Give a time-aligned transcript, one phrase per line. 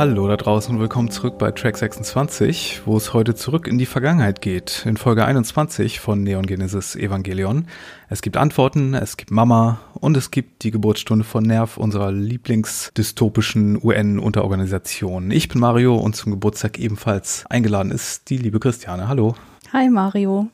[0.00, 3.84] Hallo da draußen und willkommen zurück bei Track 26, wo es heute zurück in die
[3.84, 4.86] Vergangenheit geht.
[4.86, 7.66] In Folge 21 von Neon Genesis Evangelion.
[8.08, 13.76] Es gibt Antworten, es gibt Mama und es gibt die Geburtsstunde von Nerv, unserer lieblingsdystopischen
[13.76, 15.30] UN-Unterorganisation.
[15.30, 19.06] Ich bin Mario und zum Geburtstag ebenfalls eingeladen ist die liebe Christiane.
[19.06, 19.34] Hallo.
[19.74, 20.48] Hi Mario.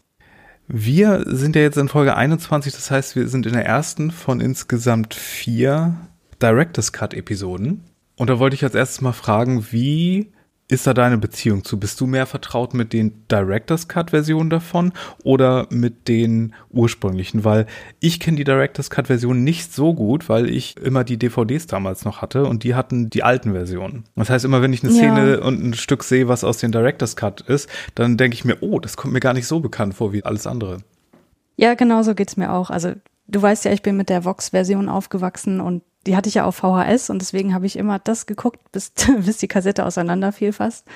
[0.67, 4.41] Wir sind ja jetzt in Folge 21, das heißt, wir sind in der ersten von
[4.41, 5.95] insgesamt vier
[6.43, 7.85] Director's Cut Episoden.
[8.17, 10.33] Und da wollte ich als erstes mal fragen, wie
[10.69, 11.79] ist da deine Beziehung zu?
[11.79, 17.45] Bist du mehr vertraut mit den Director's Cut Versionen davon oder mit den ursprünglichen?
[17.45, 17.67] Weil
[18.01, 22.05] ich kenne die Director's Cut Version nicht so gut, weil ich immer die DVDs damals
[22.05, 24.05] noch hatte und die hatten die alten Versionen.
[24.17, 25.45] Das heißt, immer wenn ich eine Szene ja.
[25.45, 28.81] und ein Stück sehe, was aus den Director's Cut ist, dann denke ich mir, oh,
[28.81, 30.79] das kommt mir gar nicht so bekannt vor wie alles andere.
[31.57, 32.71] Ja, genau so geht's mir auch.
[32.71, 32.93] Also
[33.29, 36.57] du weißt ja, ich bin mit der Vox-Version aufgewachsen und die hatte ich ja auf
[36.57, 38.93] VHS und deswegen habe ich immer das geguckt, bis,
[39.25, 40.87] bis die Kassette auseinanderfiel fast.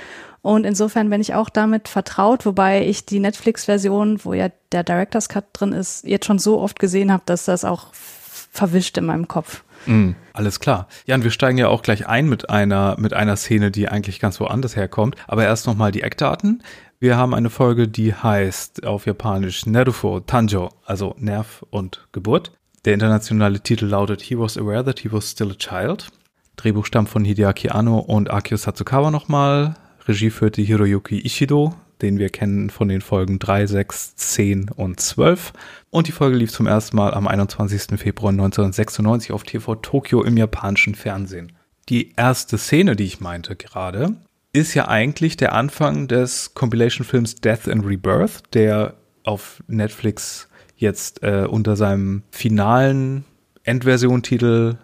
[0.43, 5.29] Und insofern bin ich auch damit vertraut, wobei ich die Netflix-Version, wo ja der Director's
[5.29, 9.29] Cut drin ist, jetzt schon so oft gesehen habe, dass das auch verwischt in meinem
[9.29, 9.65] Kopf.
[9.87, 10.89] Mm, alles klar.
[11.07, 14.21] Ja, und wir steigen ja auch gleich ein mit einer, mit einer Szene, die eigentlich
[14.21, 15.17] ganz woanders herkommt.
[15.27, 16.63] Aber erst nochmal die Eckdaten.
[16.99, 22.53] Wir haben eine Folge, die heißt auf Japanisch Nerufo Tanjo, also Nerv und Geburt.
[22.87, 26.09] Der internationale Titel lautet He was aware that he was still a child.
[26.57, 29.75] Drehbuch stammt von Hideaki Anno und Akio Satsukawa nochmal.
[30.09, 35.53] Regie führte Hiroyuki Ishido, den wir kennen von den Folgen 3, 6, 10 und 12.
[35.91, 37.99] Und die Folge lief zum ersten Mal am 21.
[38.01, 41.53] Februar 1996 auf TV Tokyo im japanischen Fernsehen.
[41.91, 44.17] Die erste Szene, die ich meinte gerade,
[44.53, 50.49] ist ja eigentlich der Anfang des Compilation-Films Death and Rebirth, der auf Netflix
[50.81, 53.25] jetzt äh, unter seinem finalen
[53.65, 54.77] Endversion-Titel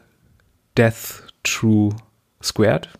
[0.76, 1.90] Death True
[2.42, 2.90] Squared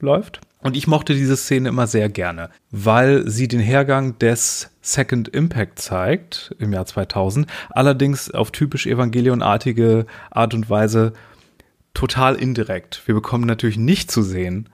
[0.00, 0.40] läuft.
[0.62, 5.78] Und ich mochte diese Szene immer sehr gerne, weil sie den Hergang des Second Impact
[5.78, 11.12] zeigt im Jahr 2000, allerdings auf typisch evangelionartige Art und Weise
[11.94, 13.02] total indirekt.
[13.06, 14.68] Wir bekommen natürlich nicht zu sehen,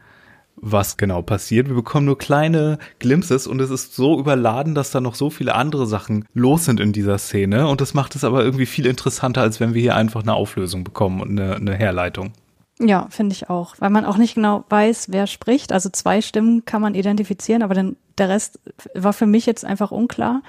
[0.63, 1.69] was genau passiert.
[1.69, 5.55] Wir bekommen nur kleine Glimpses und es ist so überladen, dass da noch so viele
[5.55, 9.43] andere Sachen los sind in dieser Szene und das macht es aber irgendwie viel interessanter,
[9.43, 12.33] als wenn wir hier einfach eine Auflösung bekommen und eine, eine Herleitung.
[12.79, 15.73] Ja, finde ich auch, weil man auch nicht genau weiß, wer spricht.
[15.73, 18.61] Also zwei Stimmen kann man identifizieren, aber dann der Rest
[18.95, 20.43] war für mich jetzt einfach unklar.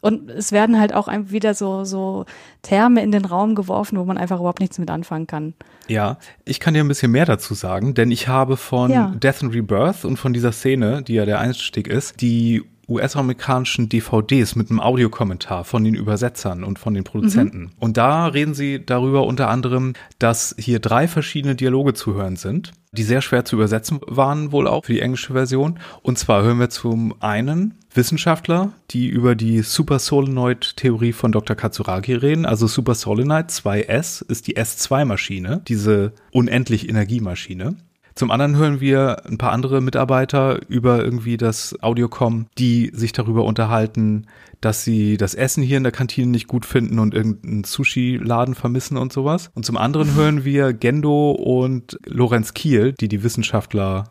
[0.00, 2.24] Und es werden halt auch wieder so, so
[2.62, 5.54] Terme in den Raum geworfen, wo man einfach überhaupt nichts mit anfangen kann.
[5.88, 9.14] Ja, ich kann dir ein bisschen mehr dazu sagen, denn ich habe von ja.
[9.16, 14.56] Death and Rebirth und von dieser Szene, die ja der Einstieg ist, die US-amerikanischen DVDs
[14.56, 17.60] mit einem Audiokommentar von den Übersetzern und von den Produzenten.
[17.60, 17.70] Mhm.
[17.78, 22.72] Und da reden sie darüber unter anderem, dass hier drei verschiedene Dialoge zu hören sind,
[22.92, 25.78] die sehr schwer zu übersetzen waren, wohl auch für die englische Version.
[26.02, 31.56] Und zwar hören wir zum einen Wissenschaftler, die über die Supersolenoid-Theorie von Dr.
[31.56, 32.46] Katsuragi reden.
[32.46, 37.76] Also Supersolenoid 2S ist die S2-Maschine, diese unendlich Energiemaschine.
[38.14, 43.44] Zum anderen hören wir ein paar andere Mitarbeiter über irgendwie das Audiocom, die sich darüber
[43.44, 44.26] unterhalten,
[44.60, 48.96] dass sie das Essen hier in der Kantine nicht gut finden und irgendeinen Sushi-Laden vermissen
[48.96, 49.50] und sowas.
[49.54, 54.04] Und zum anderen hören wir Gendo und Lorenz Kiel, die die Wissenschaftler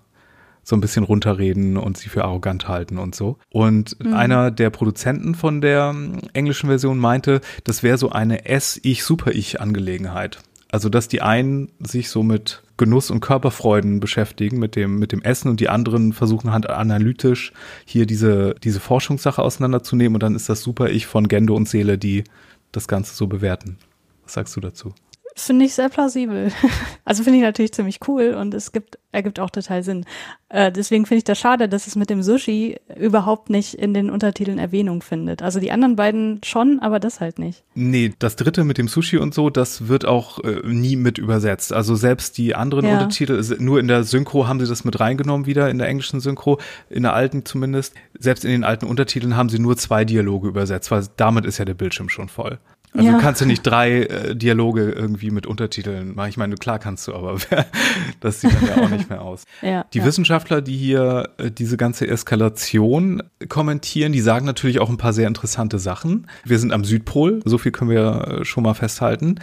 [0.67, 3.37] so ein bisschen runterreden und sie für arrogant halten und so.
[3.49, 4.13] Und mhm.
[4.13, 5.95] einer der Produzenten von der
[6.33, 10.39] englischen Version meinte, das wäre so eine S-Ich-Super-Ich-Angelegenheit.
[10.69, 15.21] Also, dass die einen sich so mit Genuss und Körperfreuden beschäftigen, mit dem, mit dem
[15.21, 17.53] Essen und die anderen versuchen halt analytisch
[17.85, 21.97] hier diese, diese Forschungssache auseinanderzunehmen und dann ist das super Ich von Gendo und Seele,
[21.97, 22.25] die
[22.73, 23.77] das Ganze so bewerten.
[24.25, 24.93] Was sagst du dazu?
[25.39, 26.51] Finde ich sehr plausibel.
[27.05, 30.03] Also finde ich natürlich ziemlich cool und es gibt, ergibt auch total Sinn.
[30.49, 34.09] Äh, deswegen finde ich das schade, dass es mit dem Sushi überhaupt nicht in den
[34.09, 35.41] Untertiteln Erwähnung findet.
[35.41, 37.63] Also die anderen beiden schon, aber das halt nicht.
[37.75, 41.71] Nee, das dritte mit dem Sushi und so, das wird auch äh, nie mit übersetzt.
[41.71, 42.93] Also selbst die anderen ja.
[42.95, 46.59] Untertitel, nur in der Synchro haben sie das mit reingenommen wieder, in der englischen Synchro,
[46.89, 47.93] in der alten zumindest.
[48.19, 51.63] Selbst in den alten Untertiteln haben sie nur zwei Dialoge übersetzt, weil damit ist ja
[51.63, 52.59] der Bildschirm schon voll.
[52.97, 53.19] Also ja.
[53.19, 56.29] kannst du nicht drei äh, Dialoge irgendwie mit Untertiteln machen.
[56.29, 57.37] Ich meine, klar kannst du, aber
[58.19, 59.43] das sieht dann ja auch nicht mehr aus.
[59.61, 60.05] Ja, die ja.
[60.05, 65.27] Wissenschaftler, die hier äh, diese ganze Eskalation kommentieren, die sagen natürlich auch ein paar sehr
[65.27, 66.27] interessante Sachen.
[66.43, 69.39] Wir sind am Südpol, so viel können wir äh, schon mal festhalten.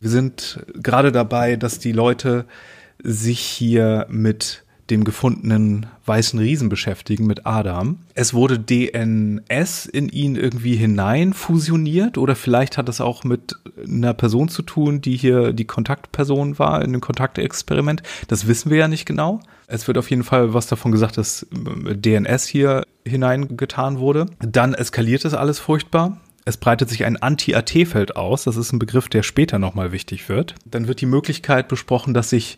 [0.00, 2.46] Wir sind gerade dabei, dass die Leute
[3.02, 7.98] sich hier mit dem gefundenen weißen Riesen beschäftigen, mit Adam.
[8.14, 13.56] Es wurde DNS in ihn irgendwie hinein fusioniert oder vielleicht hat es auch mit
[13.86, 18.02] einer Person zu tun, die hier die Kontaktperson war in dem Kontaktexperiment.
[18.28, 19.40] Das wissen wir ja nicht genau.
[19.66, 24.26] Es wird auf jeden Fall was davon gesagt, dass DNS hier hineingetan wurde.
[24.40, 26.18] Dann eskaliert es alles furchtbar.
[26.46, 28.44] Es breitet sich ein Anti-AT-Feld aus.
[28.44, 30.54] Das ist ein Begriff, der später nochmal wichtig wird.
[30.64, 32.56] Dann wird die Möglichkeit besprochen, dass sich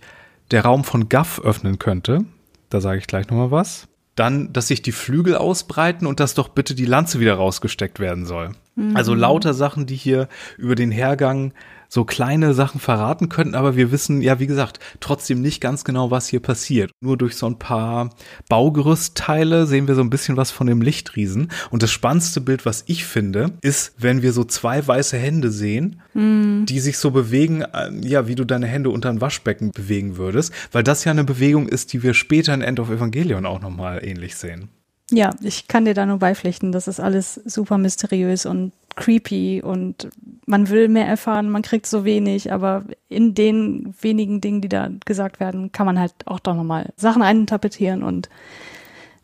[0.50, 2.24] der Raum von Gaff öffnen könnte.
[2.68, 3.88] Da sage ich gleich nochmal was.
[4.14, 8.26] Dann, dass sich die Flügel ausbreiten und dass doch bitte die Lanze wieder rausgesteckt werden
[8.26, 8.50] soll.
[8.74, 8.96] Mhm.
[8.96, 11.52] Also lauter Sachen, die hier über den Hergang
[11.90, 16.10] so kleine Sachen verraten könnten, aber wir wissen ja, wie gesagt, trotzdem nicht ganz genau,
[16.10, 16.92] was hier passiert.
[17.00, 18.10] Nur durch so ein paar
[18.48, 21.50] Baugerüstteile sehen wir so ein bisschen was von dem Lichtriesen.
[21.70, 26.00] Und das spannendste Bild, was ich finde, ist, wenn wir so zwei weiße Hände sehen,
[26.14, 26.64] mm.
[26.66, 30.54] die sich so bewegen, äh, ja, wie du deine Hände unter ein Waschbecken bewegen würdest,
[30.70, 34.04] weil das ja eine Bewegung ist, die wir später in End of Evangelion auch nochmal
[34.04, 34.68] ähnlich sehen.
[35.10, 36.70] Ja, ich kann dir da nur beipflichten.
[36.70, 40.08] Das ist alles super mysteriös und creepy und
[40.46, 44.90] man will mehr erfahren, man kriegt so wenig, aber in den wenigen Dingen, die da
[45.04, 48.28] gesagt werden, kann man halt auch doch nochmal Sachen eininterpretieren und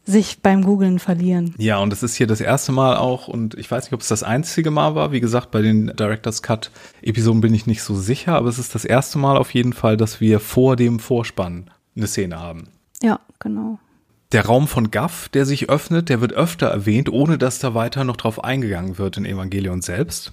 [0.07, 1.55] sich beim Googlen verlieren.
[1.59, 4.09] Ja, und es ist hier das erste Mal auch, und ich weiß nicht, ob es
[4.09, 5.11] das einzige Mal war.
[5.11, 6.71] Wie gesagt, bei den Director's Cut
[7.03, 9.97] Episoden bin ich nicht so sicher, aber es ist das erste Mal auf jeden Fall,
[9.97, 12.69] dass wir vor dem Vorspann eine Szene haben.
[13.03, 13.81] Ja, genau.
[14.33, 18.03] Der Raum von Gaff, der sich öffnet, der wird öfter erwähnt, ohne dass da weiter
[18.05, 20.33] noch drauf eingegangen wird in Evangelion selbst.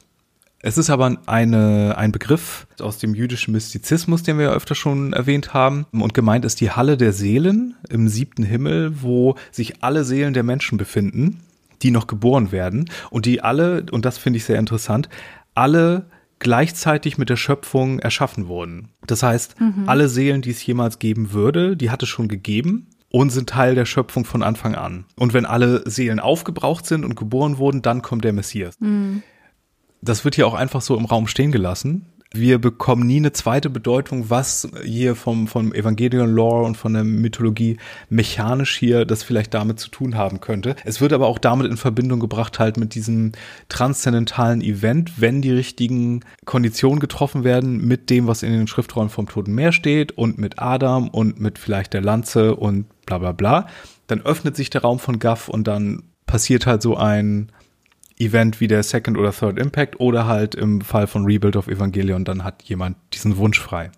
[0.66, 5.12] Es ist aber eine, ein Begriff aus dem jüdischen Mystizismus, den wir ja öfter schon
[5.12, 5.86] erwähnt haben.
[5.92, 10.44] Und gemeint ist die Halle der Seelen im siebten Himmel, wo sich alle Seelen der
[10.44, 11.42] Menschen befinden,
[11.82, 12.90] die noch geboren werden.
[13.10, 15.10] Und die alle, und das finde ich sehr interessant,
[15.54, 16.06] alle
[16.40, 18.90] gleichzeitig mit der Schöpfung erschaffen wurden.
[19.06, 19.84] Das heißt, mhm.
[19.88, 23.76] alle Seelen, die es jemals geben würde, die hat es schon gegeben und sind Teil
[23.76, 25.06] der Schöpfung von Anfang an.
[25.16, 28.76] Und wenn alle Seelen aufgebraucht sind und geboren wurden, dann kommt der Messias.
[28.80, 29.22] Mhm.
[30.02, 32.08] Das wird hier auch einfach so im Raum stehen gelassen.
[32.36, 37.78] Wir bekommen nie eine zweite Bedeutung, was hier vom, vom Evangelion-Lore und von der Mythologie
[38.10, 40.76] mechanisch hier das vielleicht damit zu tun haben könnte.
[40.84, 43.34] Es wird aber auch damit in Verbindung gebracht, halt mit diesem
[43.70, 49.30] transzendentalen Event, wenn die richtigen Konditionen getroffen werden, mit dem, was in den Schriftrollen vom
[49.30, 53.68] Toten Meer steht und mit Adam und mit vielleicht der Lanze und bla bla bla.
[54.08, 57.52] Dann öffnet sich der Raum von Gaff und dann passiert halt so ein
[58.18, 62.26] Event wie der Second oder Third Impact oder halt im Fall von Rebuild of Evangelion,
[62.26, 63.92] dann hat jemand diesen Wunsch frei.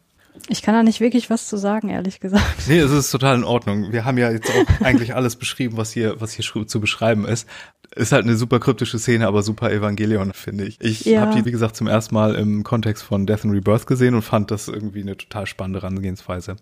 [0.48, 2.68] Ich kann da nicht wirklich was zu sagen, ehrlich gesagt.
[2.68, 3.92] Nee, es ist total in Ordnung.
[3.92, 7.48] Wir haben ja jetzt auch eigentlich alles beschrieben, was hier, was hier zu beschreiben ist.
[7.96, 10.78] Ist halt eine super kryptische Szene, aber super Evangelion, finde ich.
[10.82, 11.22] Ich ja.
[11.22, 14.22] habe die, wie gesagt, zum ersten Mal im Kontext von Death and Rebirth gesehen und
[14.22, 16.58] fand das irgendwie eine total spannende Herangehensweise.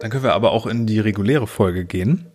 [0.00, 2.26] Dann können wir aber auch in die reguläre Folge gehen,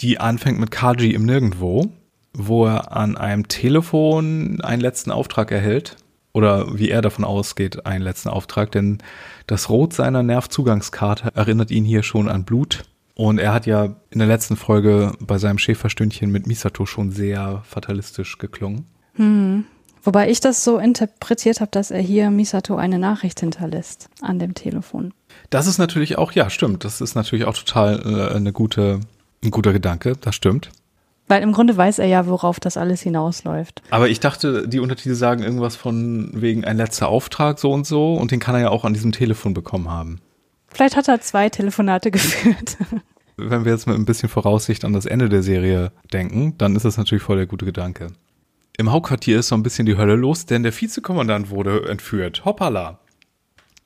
[0.00, 1.92] die anfängt mit Kaji im Nirgendwo,
[2.32, 5.96] wo er an einem Telefon einen letzten Auftrag erhält.
[6.32, 8.98] Oder wie er davon ausgeht, einen letzten Auftrag, denn
[9.46, 12.84] das Rot seiner Nervzugangskarte erinnert ihn hier schon an Blut.
[13.14, 17.62] Und er hat ja in der letzten Folge bei seinem Schäferstündchen mit Misato schon sehr
[17.64, 18.86] fatalistisch geklungen.
[19.14, 19.64] Hm.
[20.02, 24.54] Wobei ich das so interpretiert habe, dass er hier Misato eine Nachricht hinterlässt an dem
[24.54, 25.12] Telefon.
[25.50, 26.84] Das ist natürlich auch, ja, stimmt.
[26.84, 29.00] Das ist natürlich auch total äh, eine gute,
[29.42, 30.14] ein guter Gedanke.
[30.20, 30.70] Das stimmt.
[31.28, 33.82] Weil im Grunde weiß er ja, worauf das alles hinausläuft.
[33.90, 38.14] Aber ich dachte, die Untertitel sagen irgendwas von wegen ein letzter Auftrag so und so
[38.14, 40.20] und den kann er ja auch an diesem Telefon bekommen haben.
[40.68, 42.78] Vielleicht hat er zwei Telefonate geführt.
[43.36, 46.84] Wenn wir jetzt mit ein bisschen Voraussicht an das Ende der Serie denken, dann ist
[46.84, 48.08] das natürlich voll der gute Gedanke.
[48.80, 52.44] Im Hauptquartier ist so ein bisschen die Hölle los, denn der Vizekommandant wurde entführt.
[52.44, 53.00] Hoppala.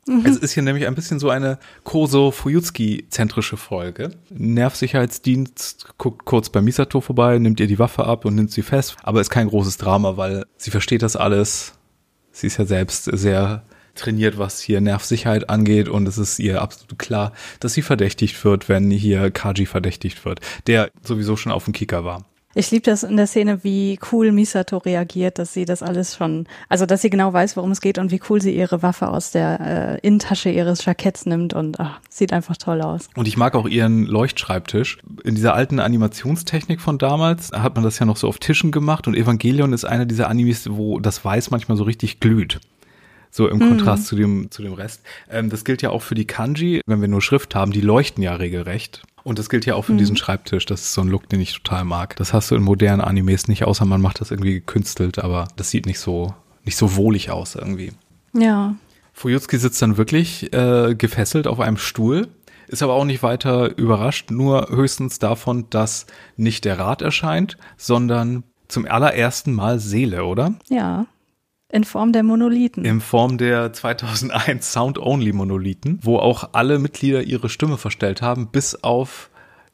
[0.06, 0.26] Mhm.
[0.26, 4.10] Es ist hier nämlich ein bisschen so eine Koso Fuyutsuki-zentrische Folge.
[4.28, 8.96] Nervsicherheitsdienst guckt kurz bei Misato vorbei, nimmt ihr die Waffe ab und nimmt sie fest.
[9.02, 11.72] Aber ist kein großes Drama, weil sie versteht das alles.
[12.30, 16.98] Sie ist ja selbst sehr trainiert, was hier Nervsicherheit angeht und es ist ihr absolut
[16.98, 21.72] klar, dass sie verdächtigt wird, wenn hier Kaji verdächtigt wird, der sowieso schon auf dem
[21.72, 22.26] Kicker war.
[22.54, 26.46] Ich liebe das in der Szene, wie cool Misato reagiert, dass sie das alles schon,
[26.68, 29.30] also dass sie genau weiß, worum es geht und wie cool sie ihre Waffe aus
[29.30, 33.08] der äh, Innentasche ihres Jacketts nimmt und ach, sieht einfach toll aus.
[33.16, 34.98] Und ich mag auch ihren Leuchtschreibtisch.
[35.24, 39.08] In dieser alten Animationstechnik von damals hat man das ja noch so auf Tischen gemacht
[39.08, 42.60] und Evangelion ist einer dieser Animes, wo das Weiß manchmal so richtig glüht
[43.34, 44.06] so im Kontrast mhm.
[44.06, 45.00] zu dem zu dem Rest.
[45.30, 48.22] Ähm, das gilt ja auch für die Kanji, wenn wir nur Schrift haben, die leuchten
[48.22, 49.02] ja regelrecht.
[49.24, 49.98] Und das gilt ja auch für mhm.
[49.98, 50.66] diesen Schreibtisch.
[50.66, 52.16] Das ist so ein Look, den ich total mag.
[52.16, 55.70] Das hast du in modernen Animes nicht, außer man macht das irgendwie gekünstelt, aber das
[55.70, 57.92] sieht nicht so, nicht so wohlig aus irgendwie.
[58.32, 58.74] Ja.
[59.12, 62.28] Fujutsuki sitzt dann wirklich äh, gefesselt auf einem Stuhl,
[62.66, 68.44] ist aber auch nicht weiter überrascht, nur höchstens davon, dass nicht der Rat erscheint, sondern
[68.68, 70.54] zum allerersten Mal Seele, oder?
[70.70, 71.06] Ja.
[71.72, 72.84] In Form der Monolithen.
[72.84, 79.30] In Form der 2001 Sound-Only-Monolithen, wo auch alle Mitglieder ihre Stimme verstellt haben, bis auf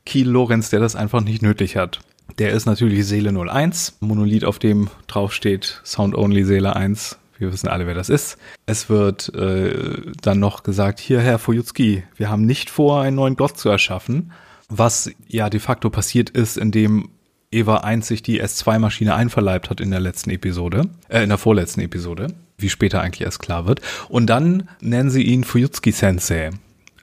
[0.06, 1.98] Kiel Lorenz, der das einfach nicht nötig hat.
[2.38, 7.18] Der ist natürlich Seele 01, Monolith, auf dem draufsteht Sound-Only Seele 1.
[7.36, 8.38] Wir wissen alle, wer das ist.
[8.64, 13.34] Es wird äh, dann noch gesagt, hier, Herr Fujutsuki, wir haben nicht vor, einen neuen
[13.34, 14.30] Gott zu erschaffen.
[14.68, 17.08] Was ja de facto passiert ist, indem
[17.50, 21.80] Eva 1 sich die S2-Maschine einverleibt hat in der letzten Episode, äh, in der vorletzten
[21.80, 22.28] Episode,
[22.58, 23.80] wie später eigentlich erst klar wird.
[24.08, 26.50] Und dann nennen sie ihn Fuyutsuki Sensei.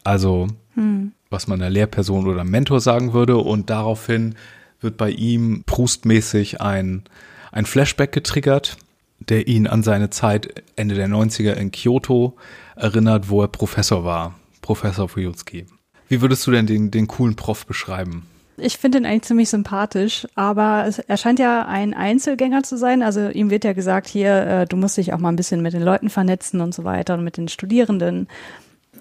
[0.03, 1.13] Also, hm.
[1.31, 3.37] was man einer Lehrperson oder Mentor sagen würde.
[3.37, 4.35] Und daraufhin
[4.81, 7.03] wird bei ihm prustmäßig ein,
[7.51, 8.77] ein Flashback getriggert,
[9.19, 12.37] der ihn an seine Zeit Ende der 90er in Kyoto
[12.75, 14.35] erinnert, wo er Professor war.
[14.61, 15.65] Professor Fuyutsuki.
[16.07, 18.27] Wie würdest du denn den, den coolen Prof beschreiben?
[18.57, 23.03] Ich finde ihn eigentlich ziemlich sympathisch, aber es, er scheint ja ein Einzelgänger zu sein.
[23.03, 25.73] Also ihm wird ja gesagt, hier, äh, du musst dich auch mal ein bisschen mit
[25.73, 28.27] den Leuten vernetzen und so weiter und mit den Studierenden.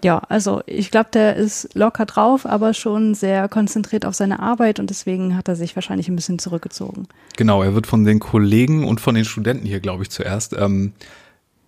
[0.02, 4.80] Ja, also ich glaube, der ist locker drauf, aber schon sehr konzentriert auf seine Arbeit
[4.80, 7.06] und deswegen hat er sich wahrscheinlich ein bisschen zurückgezogen.
[7.36, 10.92] Genau, er wird von den Kollegen und von den Studenten hier, glaube ich, zuerst ähm,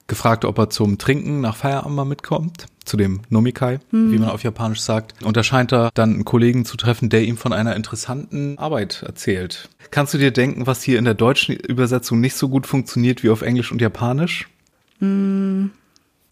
[0.06, 4.12] gefragt, ob er zum Trinken nach Feierabend mal mitkommt, zu dem Nomikai, hm.
[4.12, 5.22] wie man auf Japanisch sagt.
[5.24, 9.02] Und da scheint er dann einen Kollegen zu treffen, der ihm von einer interessanten Arbeit
[9.02, 9.68] erzählt.
[9.90, 13.30] Kannst du dir denken, was hier in der deutschen Übersetzung nicht so gut funktioniert wie
[13.30, 14.48] auf Englisch und Japanisch?
[14.98, 15.70] Hm,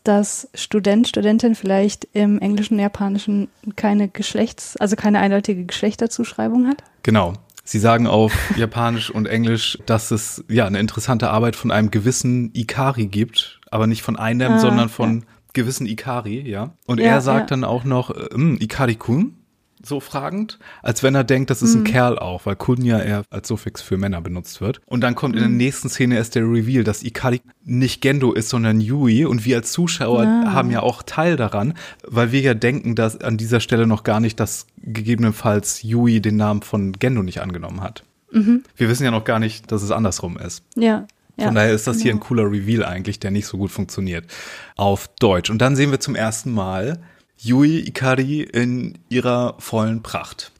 [0.04, 6.82] dass Student, Studentin vielleicht im Englischen und Japanischen keine Geschlechts-, also keine eindeutige Geschlechterzuschreibung hat?
[7.02, 7.34] Genau.
[7.66, 12.50] Sie sagen auf Japanisch und Englisch, dass es ja eine interessante Arbeit von einem gewissen
[12.54, 15.24] Ikari gibt, aber nicht von einem, ah, sondern von ja.
[15.54, 16.74] gewissen Ikari, ja.
[16.86, 17.56] Und ja, er sagt ja.
[17.56, 19.34] dann auch noch, äh, hm, Ikari-kun,
[19.86, 21.84] so fragend, als wenn er denkt, das ist ein mhm.
[21.84, 24.80] Kerl auch, weil Kun ja eher als Suffix für Männer benutzt wird.
[24.86, 25.38] Und dann kommt mhm.
[25.38, 25.56] in der mhm.
[25.56, 29.24] nächsten Szene erst der Reveal, dass Ikari nicht Gendo ist, sondern Yui.
[29.24, 30.52] Und wir als Zuschauer ja.
[30.52, 31.74] haben ja auch Teil daran,
[32.06, 36.36] weil wir ja denken, dass an dieser Stelle noch gar nicht, dass gegebenenfalls Yui den
[36.36, 38.04] Namen von Gendo nicht angenommen hat.
[38.32, 38.62] Mhm.
[38.76, 40.64] Wir wissen ja noch gar nicht, dass es andersrum ist.
[40.76, 41.06] Ja.
[41.36, 42.02] Von ja, daher ist das genau.
[42.02, 44.24] hier ein cooler Reveal eigentlich, der nicht so gut funktioniert
[44.76, 45.50] auf Deutsch.
[45.50, 47.00] Und dann sehen wir zum ersten Mal
[47.44, 50.50] Yui Ikari in ihrer vollen Pracht.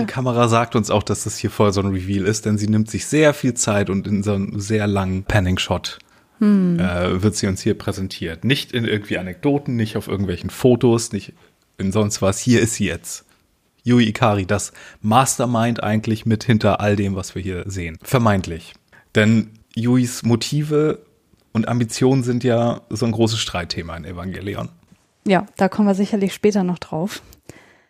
[0.00, 2.68] Die Kamera sagt uns auch, dass das hier voll so ein Reveal ist, denn sie
[2.68, 5.98] nimmt sich sehr viel Zeit und in so einem sehr langen Panning-Shot
[6.38, 6.78] hm.
[6.78, 8.44] äh, wird sie uns hier präsentiert.
[8.44, 11.32] Nicht in irgendwie Anekdoten, nicht auf irgendwelchen Fotos, nicht
[11.76, 12.38] in sonst was.
[12.38, 13.24] Hier ist sie jetzt.
[13.82, 14.72] Yui Ikari, das
[15.02, 17.98] Mastermind eigentlich mit hinter all dem, was wir hier sehen.
[18.02, 18.74] Vermeintlich.
[19.16, 21.00] Denn Yuis Motive
[21.52, 24.68] und Ambitionen sind ja so ein großes Streitthema in Evangelion.
[25.26, 27.22] Ja, da kommen wir sicherlich später noch drauf.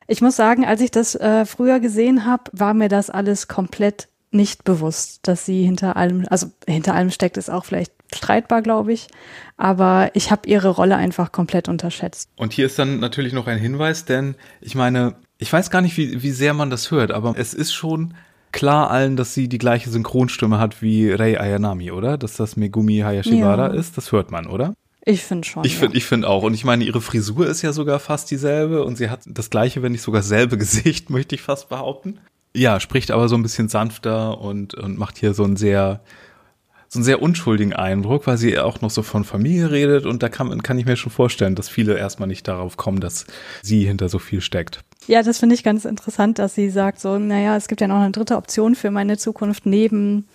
[0.08, 4.08] Ich muss sagen, als ich das äh, früher gesehen habe, war mir das alles komplett
[4.30, 8.92] nicht bewusst, dass sie hinter allem, also hinter allem steckt, ist auch vielleicht streitbar, glaube
[8.92, 9.08] ich.
[9.56, 12.30] Aber ich habe ihre Rolle einfach komplett unterschätzt.
[12.36, 15.96] Und hier ist dann natürlich noch ein Hinweis, denn ich meine, ich weiß gar nicht,
[15.96, 18.14] wie, wie sehr man das hört, aber es ist schon
[18.52, 22.16] klar allen, dass sie die gleiche Synchronstimme hat wie Rei Ayanami, oder?
[22.16, 23.74] Dass das Megumi Hayashibara ja.
[23.74, 24.74] ist, das hört man, oder?
[25.08, 25.64] Ich finde schon.
[25.64, 25.98] Ich finde, ja.
[25.98, 26.42] ich finde auch.
[26.42, 29.80] Und ich meine, ihre Frisur ist ja sogar fast dieselbe und sie hat das gleiche,
[29.80, 32.18] wenn nicht sogar selbe Gesicht, möchte ich fast behaupten.
[32.54, 36.00] Ja, spricht aber so ein bisschen sanfter und, und macht hier so einen sehr,
[36.88, 40.28] so einen sehr unschuldigen Eindruck, weil sie auch noch so von Familie redet und da
[40.28, 43.26] kann, kann ich mir schon vorstellen, dass viele erstmal nicht darauf kommen, dass
[43.62, 44.80] sie hinter so viel steckt.
[45.06, 48.00] Ja, das finde ich ganz interessant, dass sie sagt so, naja, es gibt ja noch
[48.00, 50.26] eine dritte Option für meine Zukunft neben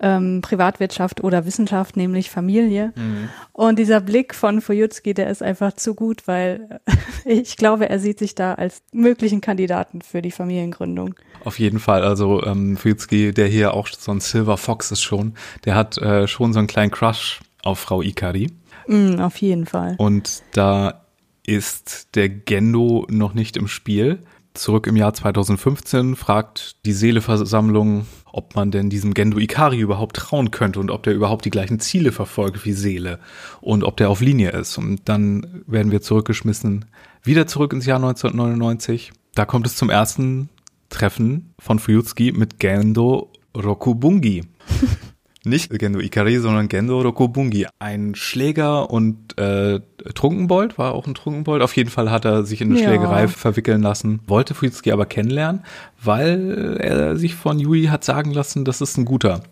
[0.00, 2.92] ähm, Privatwirtschaft oder Wissenschaft, nämlich Familie.
[2.96, 3.28] Mhm.
[3.52, 6.80] Und dieser Blick von Fujutsuki, der ist einfach zu gut, weil
[7.24, 11.14] ich glaube, er sieht sich da als möglichen Kandidaten für die Familiengründung.
[11.44, 12.02] Auf jeden Fall.
[12.02, 15.34] Also ähm, Fujutsuki, der hier auch so ein Silver Fox ist schon,
[15.64, 18.50] der hat äh, schon so einen kleinen Crush auf Frau Ikari.
[18.86, 19.94] Mm, auf jeden Fall.
[19.98, 21.06] Und da
[21.46, 24.18] ist der Gendo noch nicht im Spiel.
[24.56, 30.50] Zurück im Jahr 2015 fragt die Seeleversammlung ob man denn diesem Gendo Ikari überhaupt trauen
[30.50, 33.18] könnte und ob der überhaupt die gleichen Ziele verfolgt wie Seele
[33.62, 34.76] und ob der auf Linie ist.
[34.76, 36.84] Und dann werden wir zurückgeschmissen,
[37.22, 39.12] wieder zurück ins Jahr 1999.
[39.34, 40.50] Da kommt es zum ersten
[40.90, 44.44] Treffen von Fuyutsuki mit Gendo Rokubungi.
[45.46, 47.68] Nicht Gendo Ikari, sondern Gendo Rokobungi.
[47.78, 49.80] Ein Schläger und äh,
[50.14, 51.62] Trunkenbold, war auch ein Trunkenbold.
[51.62, 52.88] Auf jeden Fall hat er sich in eine ja.
[52.88, 55.62] Schlägerei verwickeln lassen, wollte Fuyutsuki aber kennenlernen,
[56.02, 59.44] weil er sich von Yui hat sagen lassen, das ist ein guter.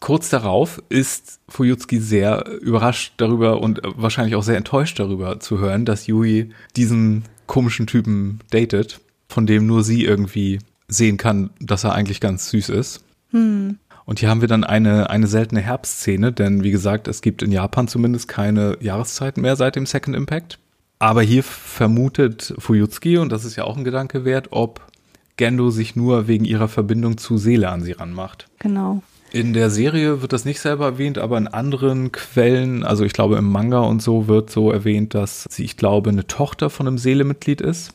[0.00, 5.84] Kurz darauf ist Fuyutsuki sehr überrascht darüber und wahrscheinlich auch sehr enttäuscht darüber zu hören,
[5.84, 11.94] dass Yui diesen komischen Typen datet, von dem nur sie irgendwie sehen kann, dass er
[11.94, 13.02] eigentlich ganz süß ist.
[13.30, 13.78] Hm.
[14.06, 17.52] Und hier haben wir dann eine, eine seltene Herbstszene, denn wie gesagt, es gibt in
[17.52, 20.58] Japan zumindest keine Jahreszeiten mehr seit dem Second Impact.
[20.98, 24.80] Aber hier vermutet Fuyutsuki, und das ist ja auch ein Gedanke wert, ob
[25.36, 28.48] Gendo sich nur wegen ihrer Verbindung zu Seele an sie ranmacht.
[28.58, 29.02] Genau.
[29.32, 33.36] In der Serie wird das nicht selber erwähnt, aber in anderen Quellen, also ich glaube
[33.36, 36.98] im Manga und so, wird so erwähnt, dass sie, ich glaube, eine Tochter von einem
[36.98, 37.92] Seelemitglied ist.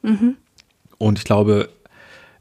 [0.00, 0.36] Mhm.
[0.96, 1.68] Und ich glaube,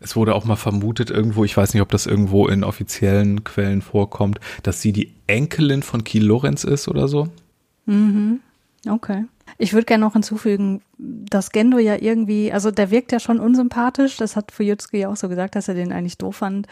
[0.01, 3.81] es wurde auch mal vermutet irgendwo, ich weiß nicht, ob das irgendwo in offiziellen Quellen
[3.81, 7.29] vorkommt, dass sie die Enkelin von Kiel Lorenz ist oder so.
[7.85, 8.41] Mhm.
[8.89, 9.25] Okay.
[9.57, 14.17] Ich würde gerne noch hinzufügen, dass Gendo ja irgendwie, also der wirkt ja schon unsympathisch,
[14.17, 16.67] das hat Fujitsuki ja auch so gesagt, dass er den eigentlich doof fand,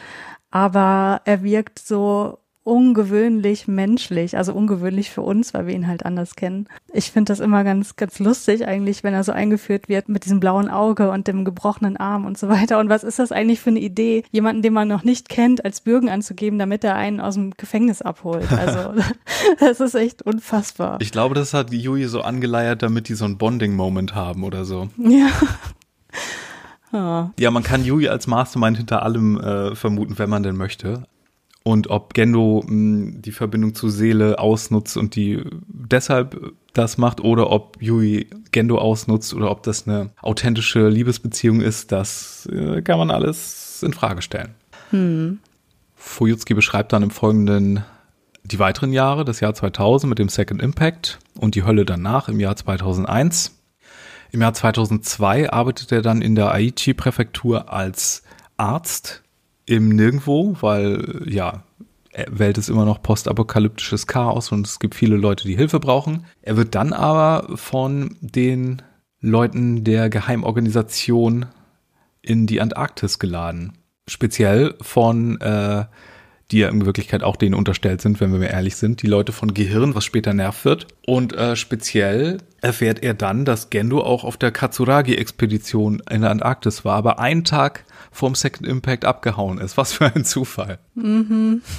[0.50, 6.35] aber er wirkt so ungewöhnlich menschlich, also ungewöhnlich für uns, weil wir ihn halt anders
[6.35, 6.67] kennen.
[6.93, 10.39] Ich finde das immer ganz, ganz lustig eigentlich, wenn er so eingeführt wird mit diesem
[10.39, 12.79] blauen Auge und dem gebrochenen Arm und so weiter.
[12.79, 15.81] Und was ist das eigentlich für eine Idee, jemanden, den man noch nicht kennt, als
[15.81, 18.51] Bürgen anzugeben, damit er einen aus dem Gefängnis abholt?
[18.51, 18.93] Also,
[19.59, 20.99] das ist echt unfassbar.
[21.01, 24.89] Ich glaube, das hat Yui so angeleiert, damit die so ein Bonding-Moment haben oder so.
[24.97, 25.29] Ja.
[26.91, 27.29] Ah.
[27.38, 31.03] Ja, man kann Yui als Mastermind hinter allem äh, vermuten, wenn man denn möchte.
[31.63, 37.21] Und ob Gendo mh, hm, die Verbindung zur Seele ausnutzt und die deshalb das macht
[37.21, 42.97] oder ob Yui Gendo ausnutzt oder ob das eine authentische Liebesbeziehung ist, das äh, kann
[42.97, 44.55] man alles in Frage stellen.
[44.91, 45.39] Hm.
[45.95, 47.83] Fujitsuki beschreibt dann im Folgenden
[48.43, 52.39] die weiteren Jahre, das Jahr 2000 mit dem Second Impact und die Hölle danach im
[52.39, 53.60] Jahr 2001.
[54.31, 58.23] Im Jahr 2002 arbeitet er dann in der Aichi-Präfektur als
[58.57, 59.23] Arzt
[59.69, 61.63] im Nirgendwo, weil ja,
[62.27, 66.25] Welt ist immer noch postapokalyptisches Chaos und es gibt viele Leute, die Hilfe brauchen.
[66.41, 68.82] Er wird dann aber von den
[69.21, 71.45] Leuten der Geheimorganisation
[72.23, 73.77] in die Antarktis geladen.
[74.08, 75.86] Speziell von äh,
[76.51, 79.31] die ja in Wirklichkeit auch denen unterstellt sind, wenn wir mir ehrlich sind, die Leute
[79.31, 80.88] von Gehirn, was später Nerv wird.
[81.05, 86.83] Und äh, speziell erfährt er dann, dass Gendo auch auf der Katsuragi-Expedition in der Antarktis
[86.85, 89.77] war, aber einen Tag vorm Second Impact abgehauen ist.
[89.77, 90.79] Was für ein Zufall.
[90.95, 91.62] Mhm.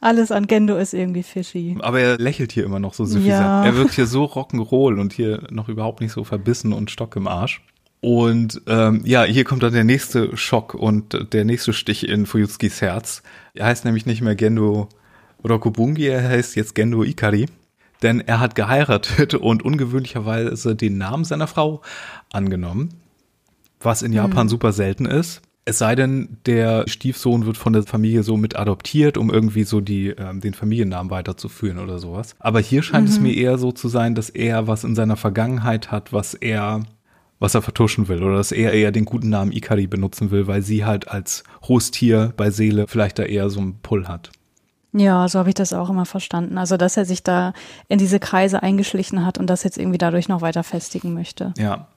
[0.00, 1.76] Alles an Gendo ist irgendwie fishy.
[1.80, 3.40] Aber er lächelt hier immer noch so süffisant.
[3.40, 3.64] Ja.
[3.64, 7.26] Er wirkt hier so rock'n'roll und hier noch überhaupt nicht so verbissen und Stock im
[7.26, 7.62] Arsch.
[8.06, 12.80] Und ähm, ja, hier kommt dann der nächste Schock und der nächste Stich in Fuyutskis
[12.80, 13.24] Herz.
[13.52, 14.88] Er heißt nämlich nicht mehr Gendo
[15.42, 17.46] Rokubungi, er heißt jetzt Gendo Ikari.
[18.04, 21.82] Denn er hat geheiratet und ungewöhnlicherweise den Namen seiner Frau
[22.30, 22.90] angenommen,
[23.80, 24.50] was in Japan mhm.
[24.50, 25.42] super selten ist.
[25.64, 29.80] Es sei denn, der Stiefsohn wird von der Familie so mit adoptiert, um irgendwie so
[29.80, 32.36] die, ähm, den Familiennamen weiterzuführen oder sowas.
[32.38, 33.12] Aber hier scheint mhm.
[33.12, 36.84] es mir eher so zu sein, dass er was in seiner Vergangenheit hat, was er
[37.38, 40.62] was er vertuschen will oder dass er eher den guten Namen Ikari benutzen will, weil
[40.62, 44.30] sie halt als Hostier bei Seele vielleicht da eher so einen Pull hat.
[44.92, 46.56] Ja, so habe ich das auch immer verstanden.
[46.56, 47.52] Also, dass er sich da
[47.88, 51.52] in diese Kreise eingeschlichen hat und das jetzt irgendwie dadurch noch weiter festigen möchte.
[51.58, 51.88] Ja.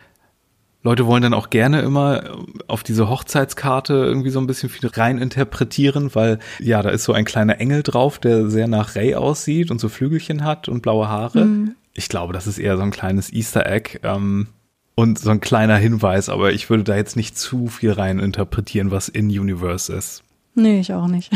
[0.81, 2.23] Leute wollen dann auch gerne immer
[2.67, 7.11] auf diese Hochzeitskarte irgendwie so ein bisschen viel rein interpretieren, weil ja, da ist so
[7.11, 11.09] ein kleiner Engel drauf, der sehr nach Ray aussieht und so Flügelchen hat und blaue
[11.09, 11.45] Haare.
[11.45, 11.75] Mhm.
[11.93, 13.99] Ich glaube, das ist eher so ein kleines Easter Egg.
[14.03, 14.47] Ähm,
[14.99, 18.91] und so ein kleiner Hinweis, aber ich würde da jetzt nicht zu viel rein interpretieren,
[18.91, 20.23] was in Universe ist.
[20.55, 21.31] Nee, ich auch nicht.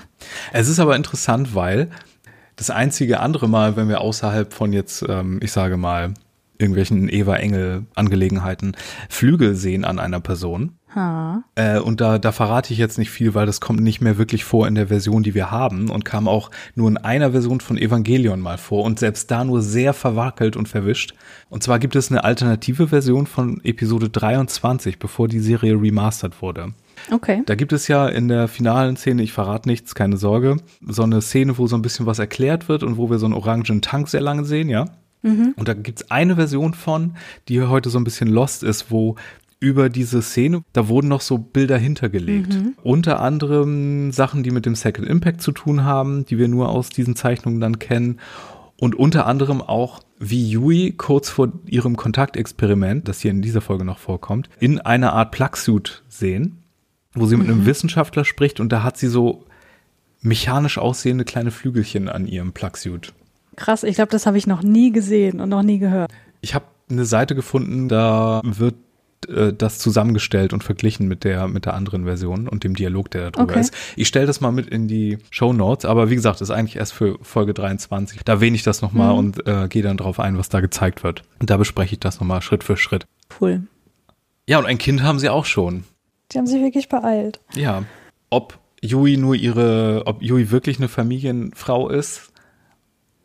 [0.52, 1.90] es ist aber interessant, weil
[2.56, 6.14] das einzige andere Mal, wenn wir außerhalb von jetzt, ähm, ich sage mal,
[6.58, 8.76] irgendwelchen Eva-Engel-Angelegenheiten
[9.08, 10.72] Flügel sehen an einer Person.
[11.54, 14.44] Äh, und da, da verrate ich jetzt nicht viel, weil das kommt nicht mehr wirklich
[14.44, 17.76] vor in der Version, die wir haben und kam auch nur in einer Version von
[17.76, 21.14] Evangelion mal vor und selbst da nur sehr verwackelt und verwischt.
[21.50, 26.74] Und zwar gibt es eine alternative Version von Episode 23, bevor die Serie remastert wurde.
[27.10, 27.42] Okay.
[27.46, 31.20] Da gibt es ja in der finalen Szene, ich verrate nichts, keine Sorge, so eine
[31.20, 34.08] Szene, wo so ein bisschen was erklärt wird und wo wir so einen orangen Tank
[34.08, 34.86] sehr lange sehen, ja?
[35.22, 35.54] Mhm.
[35.56, 37.16] Und da gibt's eine Version von,
[37.48, 39.16] die heute so ein bisschen lost ist, wo
[39.64, 42.54] über diese Szene, da wurden noch so Bilder hintergelegt.
[42.54, 42.74] Mhm.
[42.82, 46.90] Unter anderem Sachen, die mit dem Second Impact zu tun haben, die wir nur aus
[46.90, 48.20] diesen Zeichnungen dann kennen.
[48.78, 53.86] Und unter anderem auch, wie Yui kurz vor ihrem Kontaktexperiment, das hier in dieser Folge
[53.86, 56.58] noch vorkommt, in einer Art Plugsuit sehen,
[57.14, 57.66] wo sie mit einem mhm.
[57.66, 59.46] Wissenschaftler spricht und da hat sie so
[60.20, 63.14] mechanisch aussehende kleine Flügelchen an ihrem Plugsuit.
[63.56, 66.10] Krass, ich glaube, das habe ich noch nie gesehen und noch nie gehört.
[66.42, 68.74] Ich habe eine Seite gefunden, da wird
[69.28, 73.24] äh, das zusammengestellt und verglichen mit der, mit der anderen Version und dem Dialog, der
[73.24, 73.60] da drüber okay.
[73.60, 73.74] ist.
[73.96, 76.92] Ich stelle das mal mit in die Show Notes, aber wie gesagt, ist eigentlich erst
[76.92, 78.22] für Folge 23.
[78.24, 79.18] Da erwähne ich das nochmal mhm.
[79.18, 81.22] und äh, gehe dann drauf ein, was da gezeigt wird.
[81.40, 83.06] Und da bespreche ich das nochmal Schritt für Schritt.
[83.40, 83.62] Cool.
[84.46, 85.84] Ja, und ein Kind haben sie auch schon.
[86.32, 87.40] Die haben sich wirklich beeilt.
[87.54, 87.84] Ja.
[88.30, 92.32] Ob Yui nur ihre, ob Yui wirklich eine Familienfrau ist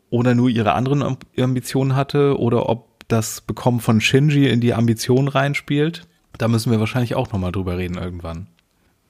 [0.08, 5.28] oder nur ihre anderen Ambitionen hatte oder ob das Bekommen von Shinji in die Ambition
[5.28, 6.06] reinspielt.
[6.38, 8.46] Da müssen wir wahrscheinlich auch nochmal drüber reden irgendwann.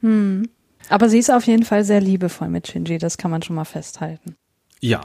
[0.01, 0.49] Hm.
[0.89, 3.65] Aber sie ist auf jeden Fall sehr liebevoll mit Shinji, das kann man schon mal
[3.65, 4.35] festhalten.
[4.81, 5.03] Ja.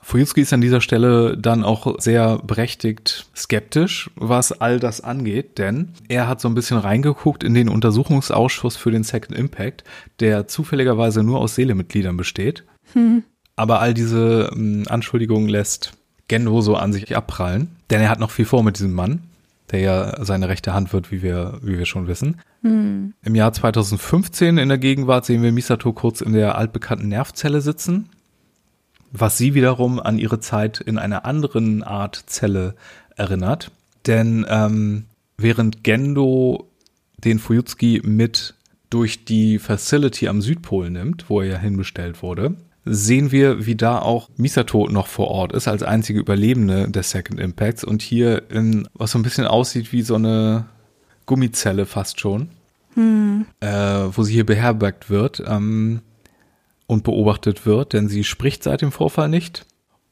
[0.00, 5.88] Fuyutsuki ist an dieser Stelle dann auch sehr berechtigt skeptisch, was all das angeht, denn
[6.08, 9.82] er hat so ein bisschen reingeguckt in den Untersuchungsausschuss für den Second Impact,
[10.20, 12.64] der zufälligerweise nur aus Seelemitgliedern besteht.
[12.92, 13.24] Hm.
[13.56, 15.97] Aber all diese ähm, Anschuldigungen lässt
[16.28, 17.76] Gendo so an sich abprallen.
[17.90, 19.22] Denn er hat noch viel vor mit diesem Mann,
[19.70, 22.40] der ja seine rechte Hand wird, wie wir, wie wir schon wissen.
[22.62, 23.14] Hm.
[23.24, 28.08] Im Jahr 2015 in der Gegenwart sehen wir Misato kurz in der altbekannten Nervzelle sitzen,
[29.10, 32.74] was sie wiederum an ihre Zeit in einer anderen Art Zelle
[33.16, 33.70] erinnert.
[34.06, 35.04] Denn ähm,
[35.36, 36.68] während Gendo
[37.16, 38.54] den Fuyutsuki mit
[38.90, 42.54] durch die Facility am Südpol nimmt, wo er ja hinbestellt wurde,
[42.90, 47.40] sehen wir, wie da auch Misato noch vor Ort ist, als einzige Überlebende des Second
[47.40, 50.66] Impacts und hier in, was so ein bisschen aussieht wie so eine
[51.26, 52.48] Gummizelle fast schon,
[52.94, 53.46] hm.
[53.60, 56.00] äh, wo sie hier beherbergt wird ähm,
[56.86, 59.66] und beobachtet wird, denn sie spricht seit dem Vorfall nicht.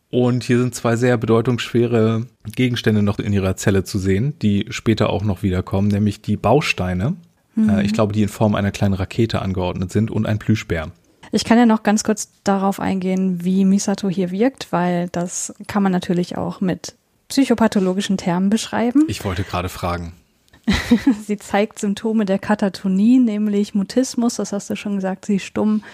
[0.09, 5.11] Und hier sind zwei sehr bedeutungsschwere Gegenstände noch in ihrer Zelle zu sehen, die später
[5.11, 7.17] auch noch wiederkommen, nämlich die Bausteine.
[7.55, 7.69] Hm.
[7.69, 10.93] Äh, ich glaube, die in Form einer kleinen Rakete angeordnet sind und ein Plüschbär.
[11.37, 15.83] Ich kann ja noch ganz kurz darauf eingehen, wie Misato hier wirkt, weil das kann
[15.83, 16.95] man natürlich auch mit
[17.29, 19.05] psychopathologischen Termen beschreiben.
[19.07, 20.15] Ich wollte gerade fragen.
[21.27, 25.85] sie zeigt Symptome der Katatonie, nämlich Mutismus, das hast du schon gesagt, sie ist stumm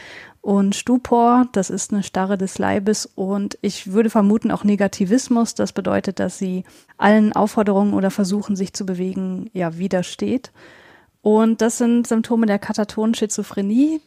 [0.42, 5.72] und Stupor, das ist eine Starre des Leibes und ich würde vermuten auch Negativismus, das
[5.72, 6.62] bedeutet, dass sie
[6.98, 10.52] allen Aufforderungen oder Versuchen, sich zu bewegen, ja, widersteht.
[11.20, 14.00] Und das sind Symptome der katatonen Schizophrenie,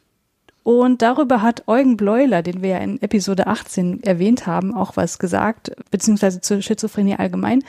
[0.65, 5.19] und darüber hat Eugen Bleuler, den wir ja in Episode 18 erwähnt haben, auch was
[5.19, 7.63] gesagt, beziehungsweise zur Schizophrenie allgemein.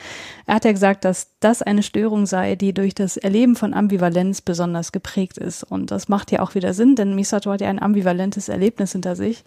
[0.47, 4.41] Er hat ja gesagt, dass das eine Störung sei, die durch das Erleben von Ambivalenz
[4.41, 5.61] besonders geprägt ist.
[5.61, 9.15] Und das macht ja auch wieder Sinn, denn Misato hat ja ein ambivalentes Erlebnis hinter
[9.15, 9.43] sich.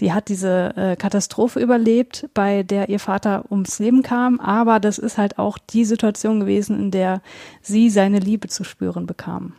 [0.00, 4.98] Die hat diese äh, Katastrophe überlebt, bei der ihr Vater ums Leben kam, aber das
[4.98, 7.22] ist halt auch die Situation gewesen, in der
[7.62, 9.54] sie seine Liebe zu spüren bekam.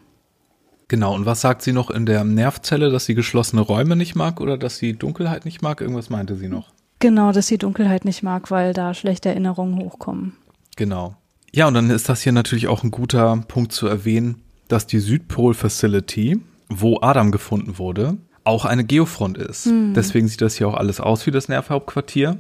[0.94, 4.40] Genau, und was sagt sie noch in der Nervzelle, dass sie geschlossene Räume nicht mag
[4.40, 5.82] oder dass sie Dunkelheit nicht mag?
[5.82, 6.68] Irgendwas meinte sie noch.
[7.00, 10.34] Genau, dass sie Dunkelheit nicht mag, weil da schlechte Erinnerungen hochkommen.
[10.76, 11.16] Genau.
[11.52, 15.00] Ja, und dann ist das hier natürlich auch ein guter Punkt zu erwähnen, dass die
[15.00, 19.66] Südpol Facility, wo Adam gefunden wurde, auch eine Geofront ist.
[19.66, 19.96] Hm.
[19.96, 22.38] Deswegen sieht das hier auch alles aus wie das Nervhauptquartier.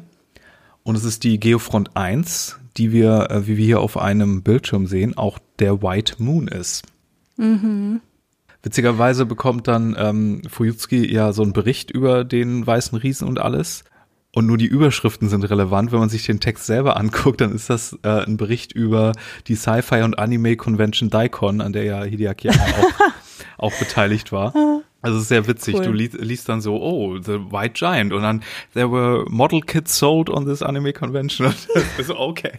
[0.83, 4.85] Und es ist die Geofront 1, die wir, äh, wie wir hier auf einem Bildschirm
[4.85, 6.83] sehen, auch der White Moon ist.
[7.37, 8.01] Mhm.
[8.63, 13.83] Witzigerweise bekommt dann ähm, Fujitsuki ja so einen Bericht über den weißen Riesen und alles.
[14.35, 15.91] Und nur die Überschriften sind relevant.
[15.91, 19.11] Wenn man sich den Text selber anguckt, dann ist das äh, ein Bericht über
[19.47, 22.55] die Sci-Fi und Anime Convention Daikon, an der ja Hideaki auch,
[23.57, 24.53] auch beteiligt war.
[25.03, 25.75] Also sehr witzig.
[25.75, 25.83] Cool.
[25.83, 28.13] Du liest, liest, dann so, oh, The White Giant.
[28.13, 31.47] Und dann, there were model kits sold on this Anime Convention.
[31.97, 32.53] Und so, okay.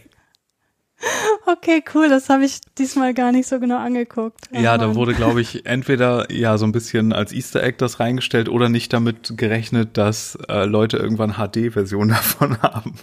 [1.47, 2.09] Okay, cool.
[2.09, 4.49] Das habe ich diesmal gar nicht so genau angeguckt.
[4.53, 4.81] Oh, ja, Mann.
[4.81, 8.69] da wurde, glaube ich, entweder ja so ein bisschen als Easter Egg das reingestellt oder
[8.69, 12.95] nicht damit gerechnet, dass äh, Leute irgendwann HD-Versionen davon haben.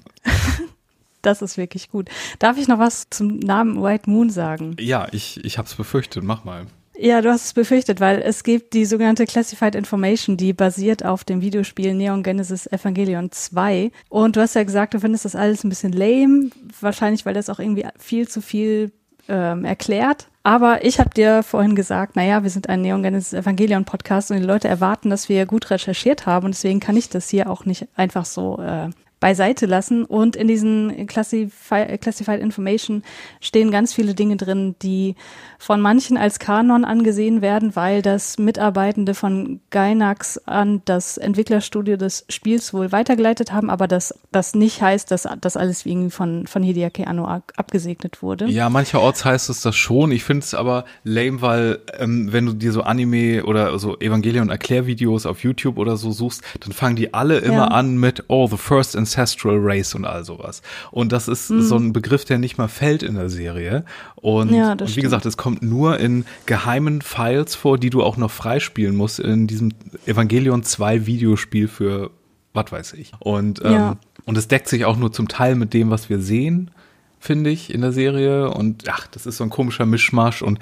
[1.21, 2.09] Das ist wirklich gut.
[2.39, 4.75] Darf ich noch was zum Namen White Moon sagen?
[4.79, 6.23] Ja, ich, ich habe es befürchtet.
[6.23, 6.65] Mach mal.
[7.03, 11.23] Ja, du hast es befürchtet, weil es gibt die sogenannte Classified Information, die basiert auf
[11.23, 13.91] dem Videospiel Neon Genesis Evangelion 2.
[14.09, 17.49] Und du hast ja gesagt, du findest das alles ein bisschen lame, wahrscheinlich, weil das
[17.49, 18.91] auch irgendwie viel zu viel
[19.27, 20.27] ähm, erklärt.
[20.43, 24.37] Aber ich habe dir vorhin gesagt, naja, wir sind ein Neon Genesis Evangelion Podcast und
[24.37, 27.65] die Leute erwarten, dass wir gut recherchiert haben und deswegen kann ich das hier auch
[27.65, 30.03] nicht einfach so äh, beiseite lassen.
[30.03, 33.03] Und in diesen Classify, Classified Information
[33.39, 35.15] stehen ganz viele Dinge drin, die
[35.57, 42.25] von manchen als Kanon angesehen werden, weil das Mitarbeitende von Gainax an das Entwicklerstudio des
[42.29, 46.63] Spiels wohl weitergeleitet haben, aber das, das nicht heißt, dass das alles irgendwie von, von
[46.63, 48.47] Hideaki Anno abgesegnet wurde.
[48.47, 50.12] Ja, mancherorts heißt es das schon.
[50.12, 54.49] Ich finde es aber lame, weil ähm, wenn du dir so Anime oder so Evangelion
[54.49, 57.67] Erklärvideos auf YouTube oder so suchst, dann fangen die alle immer ja.
[57.67, 60.62] an mit Oh, the first and Ancestral Race und all sowas.
[60.91, 61.62] Und das ist mhm.
[61.62, 63.86] so ein Begriff, der nicht mal fällt in der Serie.
[64.15, 68.17] Und, ja, und wie gesagt, es kommt nur in geheimen Files vor, die du auch
[68.17, 69.74] noch freispielen musst in diesem
[70.06, 72.12] Evangelion 2 Videospiel für
[72.54, 73.13] was weiß ich.
[73.19, 73.97] Und, ähm, ja.
[74.26, 76.71] und es deckt sich auch nur zum Teil mit dem, was wir sehen,
[77.17, 78.50] finde ich, in der Serie.
[78.50, 80.41] Und ach, das ist so ein komischer Mischmasch.
[80.41, 80.60] Und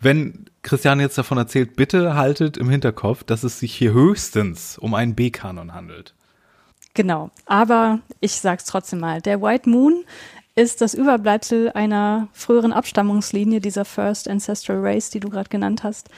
[0.00, 4.94] wenn Christian jetzt davon erzählt, bitte haltet im Hinterkopf, dass es sich hier höchstens um
[4.94, 6.14] einen B-Kanon handelt.
[6.98, 9.20] Genau, aber ich sag's trotzdem mal.
[9.20, 10.04] Der White Moon
[10.56, 16.10] ist das Überbleibsel einer früheren Abstammungslinie dieser First Ancestral Race, die du gerade genannt hast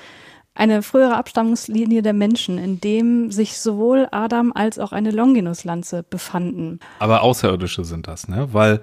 [0.54, 6.80] eine frühere Abstammungslinie der Menschen, in dem sich sowohl Adam als auch eine Longinus-Lanze befanden.
[6.98, 8.48] Aber Außerirdische sind das, ne?
[8.52, 8.80] Weil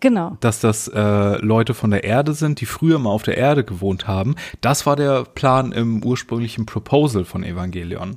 [0.00, 0.38] Genau.
[0.40, 4.08] Dass das äh, Leute von der Erde sind, die früher mal auf der Erde gewohnt
[4.08, 4.34] haben.
[4.62, 8.16] Das war der Plan im ursprünglichen Proposal von Evangelion.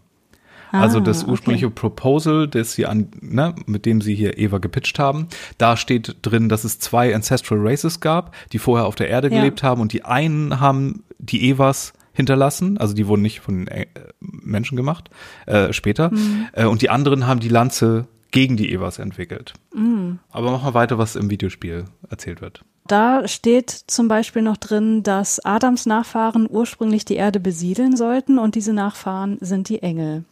[0.73, 1.75] Ah, also das ursprüngliche okay.
[1.75, 5.27] Proposal, das sie an, ne, mit dem sie hier Eva gepitcht haben,
[5.59, 9.37] da steht drin, dass es zwei Ancestral Races gab, die vorher auf der Erde ja.
[9.37, 12.79] gelebt haben und die einen haben die Evas hinterlassen.
[12.79, 13.85] Also die wurden nicht von äh,
[14.19, 15.11] Menschen gemacht,
[15.45, 16.09] äh, später.
[16.09, 16.47] Mhm.
[16.53, 19.53] Äh, und die anderen haben die Lanze gegen die Evas entwickelt.
[19.75, 20.19] Mhm.
[20.31, 22.65] Aber mach mal weiter, was im Videospiel erzählt wird.
[22.87, 28.55] Da steht zum Beispiel noch drin, dass Adams Nachfahren ursprünglich die Erde besiedeln sollten und
[28.55, 30.25] diese Nachfahren sind die Engel.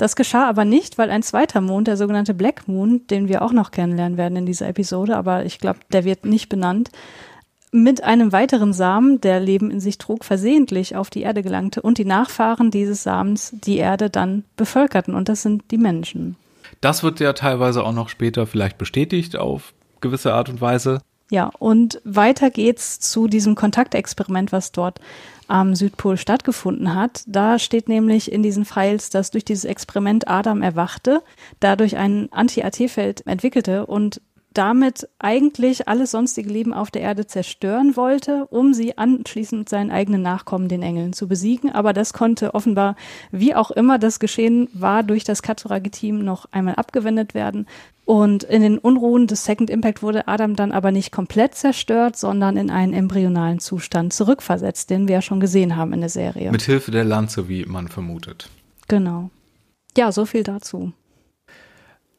[0.00, 3.52] Das geschah aber nicht, weil ein zweiter Mond, der sogenannte Black Moon, den wir auch
[3.52, 6.90] noch kennenlernen werden in dieser Episode, aber ich glaube, der wird nicht benannt,
[7.70, 11.98] mit einem weiteren Samen, der Leben in sich trug, versehentlich auf die Erde gelangte und
[11.98, 15.14] die Nachfahren dieses Samens die Erde dann bevölkerten.
[15.14, 16.36] Und das sind die Menschen.
[16.80, 21.02] Das wird ja teilweise auch noch später vielleicht bestätigt auf gewisse Art und Weise.
[21.30, 24.98] Ja, und weiter geht's zu diesem Kontaktexperiment, was dort
[25.50, 27.24] am Südpol stattgefunden hat.
[27.26, 31.22] Da steht nämlich in diesen Files, dass durch dieses Experiment Adam erwachte,
[31.58, 34.20] dadurch ein Anti-AT-Feld entwickelte und
[34.52, 40.22] damit eigentlich alles sonstige Leben auf der Erde zerstören wollte, um sie anschließend seinen eigenen
[40.22, 41.70] Nachkommen, den Engeln, zu besiegen.
[41.70, 42.96] Aber das konnte offenbar,
[43.30, 47.66] wie auch immer das geschehen war, durch das Katsuragi-Team noch einmal abgewendet werden.
[48.04, 52.56] Und in den Unruhen des Second Impact wurde Adam dann aber nicht komplett zerstört, sondern
[52.56, 56.50] in einen embryonalen Zustand zurückversetzt, den wir ja schon gesehen haben in der Serie.
[56.50, 58.48] Mit Hilfe der Lanze, wie man vermutet.
[58.88, 59.30] Genau.
[59.96, 60.92] Ja, so viel dazu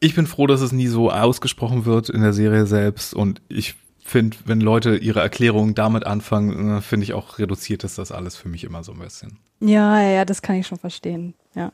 [0.02, 3.76] ich bin froh, dass es nie so ausgesprochen wird in der Serie selbst und ich
[4.00, 8.36] finde, wenn Leute ihre Erklärungen damit anfangen, äh, finde ich auch reduziert ist das alles
[8.36, 9.38] für mich immer so ein bisschen.
[9.60, 11.34] Ja, ja, ja, das kann ich schon verstehen.
[11.54, 11.72] Ja.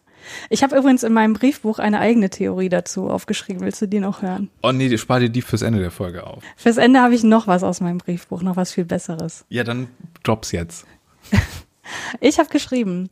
[0.50, 3.62] Ich habe übrigens in meinem Briefbuch eine eigene Theorie dazu aufgeschrieben.
[3.62, 4.50] Willst du die noch hören?
[4.62, 6.42] Oh nee, spar dir die fürs Ende der Folge auf.
[6.56, 9.46] Fürs Ende habe ich noch was aus meinem Briefbuch, noch was viel Besseres.
[9.48, 9.88] Ja, dann
[10.22, 10.86] drops jetzt.
[12.20, 13.08] Ich habe geschrieben,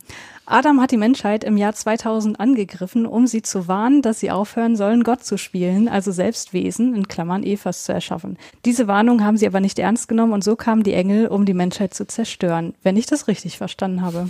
[0.49, 4.77] Adam hat die Menschheit im Jahr 2000 angegriffen, um sie zu warnen, dass sie aufhören
[4.77, 8.37] sollen, Gott zu spielen, also selbst Wesen, in Klammern Evas, zu erschaffen.
[8.63, 11.53] Diese Warnung haben sie aber nicht ernst genommen und so kamen die Engel, um die
[11.53, 14.29] Menschheit zu zerstören, wenn ich das richtig verstanden habe.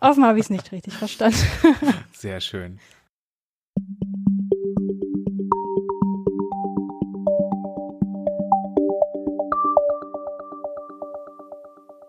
[0.00, 1.38] Offenbar habe ich es nicht richtig verstanden.
[2.12, 2.78] Sehr schön.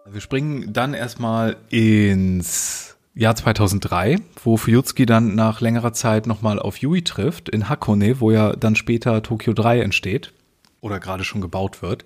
[0.05, 2.86] Wir springen dann erstmal ins
[3.17, 8.29] Jahr 2003, wo Fuyutsuki dann nach längerer Zeit nochmal auf Yui trifft, in Hakone, wo
[8.29, 10.33] ja dann später Tokyo 3 entsteht
[10.81, 12.05] oder gerade schon gebaut wird.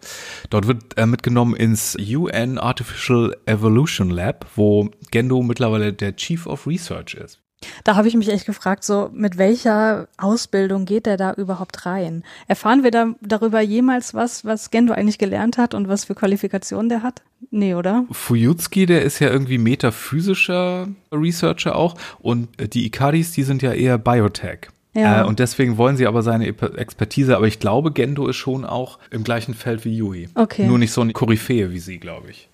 [0.50, 6.66] Dort wird er mitgenommen ins UN Artificial Evolution Lab, wo Gendo mittlerweile der Chief of
[6.66, 7.42] Research ist.
[7.84, 12.24] Da habe ich mich echt gefragt, so mit welcher Ausbildung geht der da überhaupt rein?
[12.48, 16.90] Erfahren wir da darüber jemals was, was Gendo eigentlich gelernt hat und was für Qualifikationen
[16.90, 17.22] der hat?
[17.50, 18.06] Nee, oder?
[18.12, 23.98] Fuyutsuki, der ist ja irgendwie metaphysischer Researcher auch und die Ikaris, die sind ja eher
[23.98, 24.70] Biotech.
[24.94, 25.22] Ja.
[25.22, 29.00] Äh, und deswegen wollen sie aber seine Expertise, aber ich glaube, Gendo ist schon auch
[29.10, 30.30] im gleichen Feld wie Yui.
[30.36, 30.66] Okay.
[30.66, 32.50] Nur nicht so eine Koryphäe wie sie, glaube ich.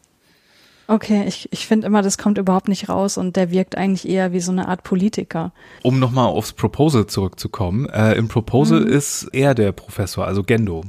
[0.88, 4.32] Okay, ich, ich finde immer, das kommt überhaupt nicht raus und der wirkt eigentlich eher
[4.32, 5.52] wie so eine Art Politiker.
[5.84, 8.88] Um nochmal aufs Proposal zurückzukommen, äh, im Proposal mhm.
[8.88, 10.84] ist er der Professor, also Gendo.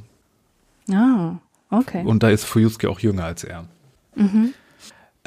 [0.91, 1.33] Ah,
[1.71, 2.05] okay.
[2.05, 3.65] Und da ist Fuyutsuki auch jünger als er.
[4.15, 4.55] Mhm.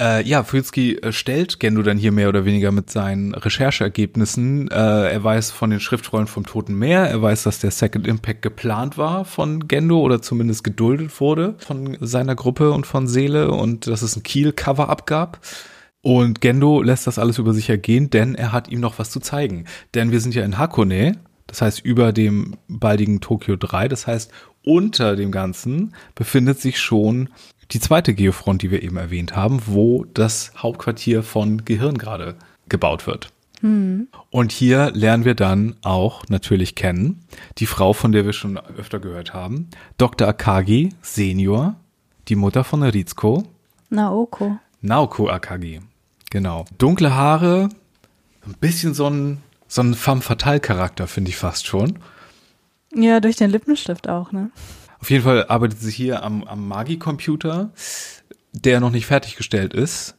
[0.02, 4.68] Äh, ja, Fuyutsuki äh, stellt Gendo dann hier mehr oder weniger mit seinen Rechercheergebnissen.
[4.70, 4.74] Äh,
[5.12, 8.98] er weiß von den Schriftrollen vom Toten Meer, er weiß, dass der Second Impact geplant
[8.98, 14.02] war von Gendo oder zumindest geduldet wurde von seiner Gruppe und von Seele und dass
[14.02, 15.40] es ein Kiel-Cover-Up gab.
[16.02, 19.20] Und Gendo lässt das alles über sich ergehen, denn er hat ihm noch was zu
[19.20, 19.66] zeigen.
[19.94, 24.32] Denn wir sind ja in Hakone, das heißt über dem baldigen Tokio 3, das heißt
[24.64, 27.30] unter dem Ganzen befindet sich schon
[27.72, 32.36] die zweite Geofront, die wir eben erwähnt haben, wo das Hauptquartier von Gehirn gerade
[32.70, 33.30] gebaut wird.
[33.62, 34.08] Hm.
[34.32, 37.24] Und hier lernen wir dann auch natürlich kennen
[37.60, 40.28] die Frau, von der wir schon öfter gehört haben, Dr.
[40.28, 41.76] Akagi Senior,
[42.28, 43.44] die Mutter von Rizko,
[43.90, 44.58] Naoko.
[44.82, 45.82] Naoko Akagi.
[46.32, 46.66] Genau.
[46.78, 47.70] Dunkle Haare,
[48.46, 52.00] ein bisschen so ein, so ein femme fatale Charakter, finde ich fast schon.
[52.96, 54.50] Ja, durch den Lippenstift auch, ne?
[55.02, 57.72] Auf jeden Fall arbeitet sie hier am, am Magi-Computer,
[58.54, 60.16] der noch nicht fertiggestellt ist.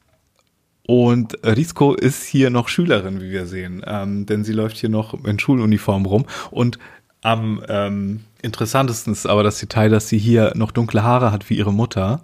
[0.85, 5.25] Und Rizko ist hier noch Schülerin, wie wir sehen, ähm, denn sie läuft hier noch
[5.25, 6.27] in Schuluniform rum.
[6.51, 6.79] Und
[7.23, 11.57] am ähm, interessantesten ist aber das Detail, dass sie hier noch dunkle Haare hat wie
[11.57, 12.21] ihre Mutter,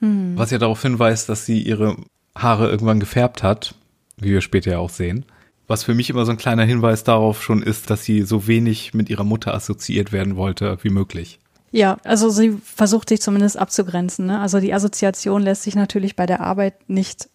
[0.00, 0.32] Hm.
[0.36, 1.96] was ja darauf hinweist, dass sie ihre
[2.36, 3.74] Haare irgendwann gefärbt hat,
[4.18, 5.24] wie wir später ja auch sehen.
[5.66, 8.94] Was für mich immer so ein kleiner Hinweis darauf schon ist, dass sie so wenig
[8.94, 11.40] mit ihrer Mutter assoziiert werden wollte wie möglich.
[11.76, 14.24] Ja, also sie versucht sich zumindest abzugrenzen.
[14.24, 14.40] Ne?
[14.40, 17.28] Also die Assoziation lässt sich natürlich bei der Arbeit nicht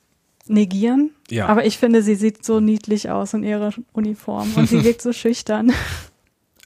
[0.48, 1.12] negieren.
[1.30, 1.46] Ja.
[1.46, 5.14] Aber ich finde, sie sieht so niedlich aus in ihrer Uniform und sie wirkt so
[5.14, 5.72] schüchtern.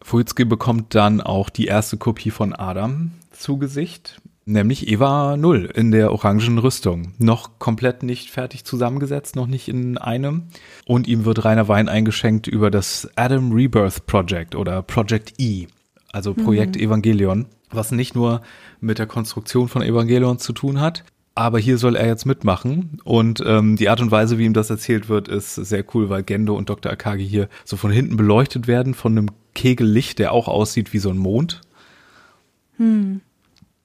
[0.02, 5.92] Fujitsuki bekommt dann auch die erste Kopie von Adam zu Gesicht, nämlich Eva Null in
[5.92, 7.12] der orangen Rüstung.
[7.18, 10.44] Noch komplett nicht fertig zusammengesetzt, noch nicht in einem.
[10.86, 15.68] Und ihm wird reiner Wein eingeschenkt über das Adam Rebirth Project oder Project E,
[16.14, 18.42] also Projekt Evangelion, was nicht nur
[18.80, 21.04] mit der Konstruktion von Evangelion zu tun hat,
[21.36, 24.70] aber hier soll er jetzt mitmachen und ähm, die Art und Weise, wie ihm das
[24.70, 26.92] erzählt wird, ist sehr cool, weil Gendo und Dr.
[26.92, 31.10] Akagi hier so von hinten beleuchtet werden von einem Kegellicht, der auch aussieht wie so
[31.10, 31.62] ein Mond.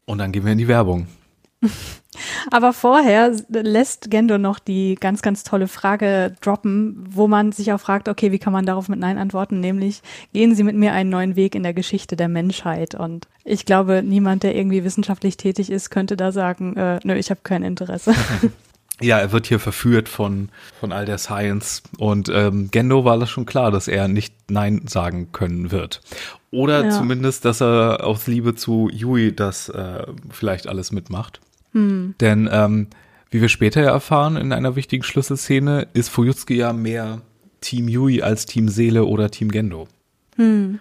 [0.05, 1.09] Und dann gehen wir in die Werbung.
[2.51, 7.81] Aber vorher lässt Gendo noch die ganz, ganz tolle Frage droppen, wo man sich auch
[7.81, 9.61] fragt, okay, wie kann man darauf mit Nein antworten?
[9.61, 12.94] Nämlich, gehen Sie mit mir einen neuen Weg in der Geschichte der Menschheit?
[12.94, 17.31] Und ich glaube, niemand, der irgendwie wissenschaftlich tätig ist, könnte da sagen, äh, nö, ich
[17.31, 18.14] habe kein Interesse.
[19.03, 23.31] Ja, er wird hier verführt von, von all der Science und ähm, Gendo war das
[23.31, 26.03] schon klar, dass er nicht Nein sagen können wird.
[26.51, 26.90] Oder Ja.
[26.90, 31.40] zumindest, dass er aus Liebe zu Yui das äh, vielleicht alles mitmacht.
[32.20, 32.88] Denn ähm,
[33.30, 37.22] wie wir später ja erfahren in einer wichtigen Schlüsselszene, ist Fuyutsuki ja mehr
[37.61, 39.87] Team Yui als Team Seele oder Team Gendo.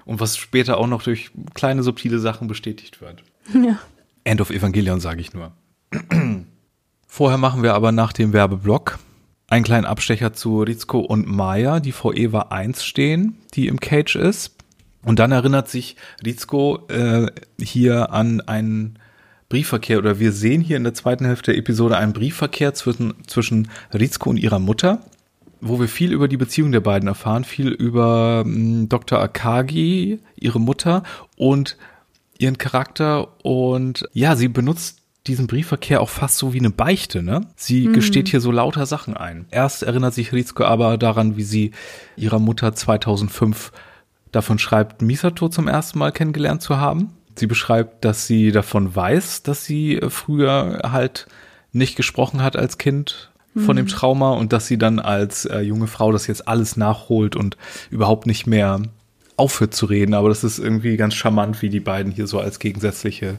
[0.06, 3.24] Und was später auch noch durch kleine subtile Sachen bestätigt wird.
[3.54, 3.80] ja.
[4.24, 5.52] End of Evangelion, sage ich nur.
[7.08, 9.00] Vorher machen wir aber nach dem Werbeblock
[9.48, 14.16] einen kleinen Abstecher zu Rizko und Maya, die vor Eva 1 stehen, die im Cage
[14.16, 14.56] ist.
[15.04, 17.28] Und dann erinnert sich Rizko äh,
[17.60, 18.99] hier an einen
[19.50, 23.70] Briefverkehr, oder wir sehen hier in der zweiten Hälfte der Episode einen Briefverkehr zwischen, zwischen
[23.94, 25.02] Rizko und ihrer Mutter,
[25.60, 29.20] wo wir viel über die Beziehung der beiden erfahren, viel über mh, Dr.
[29.20, 31.04] Akagi, ihre Mutter
[31.36, 31.78] und
[32.38, 37.42] ihren Charakter und ja, sie benutzt diesen Briefverkehr auch fast so wie eine Beichte, ne?
[37.56, 39.46] Sie gesteht hier so lauter Sachen ein.
[39.52, 41.72] Erst erinnert sich Rizko aber daran, wie sie
[42.16, 43.72] ihrer Mutter 2005
[44.32, 47.14] davon schreibt, Misato zum ersten Mal kennengelernt zu haben.
[47.40, 51.28] Sie beschreibt, dass sie davon weiß, dass sie äh, früher halt
[51.72, 55.88] nicht gesprochen hat als Kind von dem Trauma und dass sie dann als äh, junge
[55.88, 57.58] Frau das jetzt alles nachholt und
[57.90, 58.82] überhaupt nicht mehr
[59.38, 60.14] aufhört zu reden.
[60.14, 63.38] Aber das ist irgendwie ganz charmant, wie die beiden hier so als gegensätzliche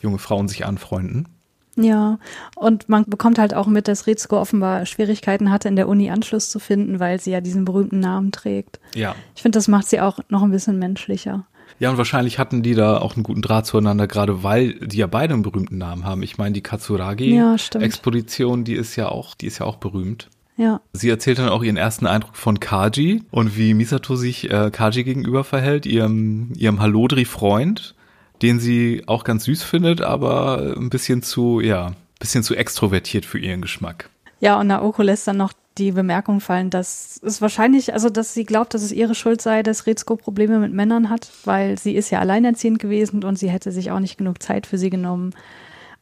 [0.00, 1.28] junge Frauen sich anfreunden.
[1.76, 2.18] Ja,
[2.54, 6.48] und man bekommt halt auch mit, dass Rizko offenbar Schwierigkeiten hatte, in der Uni Anschluss
[6.48, 8.78] zu finden, weil sie ja diesen berühmten Namen trägt.
[8.94, 9.16] Ja.
[9.34, 11.46] Ich finde, das macht sie auch noch ein bisschen menschlicher.
[11.80, 15.06] Ja, und wahrscheinlich hatten die da auch einen guten Draht zueinander, gerade weil die ja
[15.06, 16.22] beide einen berühmten Namen haben.
[16.22, 16.64] Ich meine, die Ja.
[16.70, 20.28] Katsuragi-Expedition, die ist ja auch, die ist ja auch berühmt.
[20.56, 20.80] Ja.
[20.92, 25.02] Sie erzählt dann auch ihren ersten Eindruck von Kaji und wie Misato sich äh, Kaji
[25.02, 27.94] gegenüber verhält, ihrem, ihrem Hallodri-Freund,
[28.42, 33.38] den sie auch ganz süß findet, aber ein bisschen zu, ja, bisschen zu extrovertiert für
[33.38, 34.10] ihren Geschmack.
[34.40, 38.44] Ja, und Naoko lässt dann noch die Bemerkung fallen, dass es wahrscheinlich, also dass sie
[38.44, 42.10] glaubt, dass es ihre Schuld sei, dass Rizko Probleme mit Männern hat, weil sie ist
[42.10, 45.34] ja alleinerziehend gewesen und sie hätte sich auch nicht genug Zeit für sie genommen.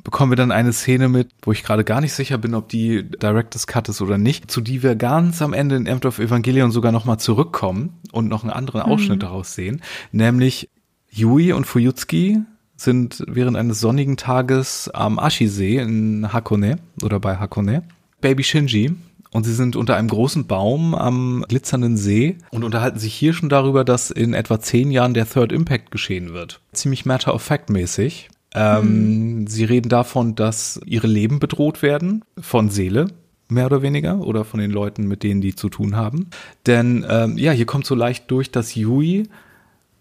[0.04, 3.02] bekommen wir dann eine Szene mit, wo ich gerade gar nicht sicher bin, ob die
[3.02, 6.70] Director's Cut ist oder nicht, zu die wir ganz am Ende in Amt of Evangelion
[6.70, 10.70] sogar nochmal zurückkommen und noch einen anderen Ausschnitt daraus sehen, nämlich
[11.10, 12.42] Yui und Fuyutsuki
[12.76, 17.82] sind während eines sonnigen Tages am Ashi-See in Hakone oder bei Hakone.
[18.20, 18.94] Baby Shinji
[19.36, 23.48] und sie sind unter einem großen Baum am glitzernden See und unterhalten sich hier schon
[23.48, 26.60] darüber, dass in etwa zehn Jahren der Third Impact geschehen wird.
[26.72, 28.28] Ziemlich matter-of-fact-mäßig.
[28.54, 29.46] Ähm, mhm.
[29.46, 33.08] Sie reden davon, dass ihre Leben bedroht werden von Seele,
[33.48, 36.30] mehr oder weniger, oder von den Leuten, mit denen die zu tun haben.
[36.66, 39.28] Denn ähm, ja, hier kommt so leicht durch, dass Yui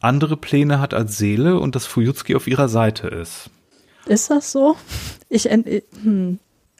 [0.05, 3.49] andere Pläne hat als Seele und dass Fuyutsuki auf ihrer Seite ist.
[4.05, 4.75] Ist das so?
[5.29, 6.39] Ich, äh, hm.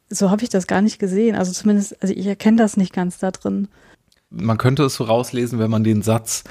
[0.09, 1.36] so habe ich das gar nicht gesehen.
[1.36, 3.67] Also zumindest, also ich erkenne das nicht ganz da drin.
[4.30, 6.43] Man könnte es so rauslesen, wenn man den Satz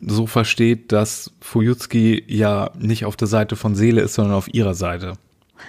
[0.00, 4.74] so versteht, dass Fuyutsuki ja nicht auf der Seite von Seele ist, sondern auf ihrer
[4.74, 5.14] Seite.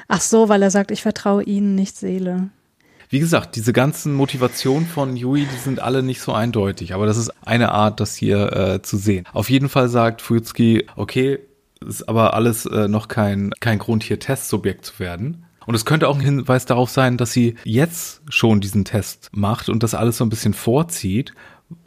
[0.07, 2.49] Ach so, weil er sagt, ich vertraue ihnen, nicht Seele.
[3.13, 7.17] Wie gesagt, diese ganzen Motivationen von Yui, die sind alle nicht so eindeutig, aber das
[7.17, 9.27] ist eine Art, das hier äh, zu sehen.
[9.33, 11.37] Auf jeden Fall sagt Fuyutsuki, okay,
[11.87, 15.45] ist aber alles äh, noch kein, kein Grund, hier Testsubjekt zu werden.
[15.67, 19.69] Und es könnte auch ein Hinweis darauf sein, dass sie jetzt schon diesen Test macht
[19.69, 21.35] und das alles so ein bisschen vorzieht,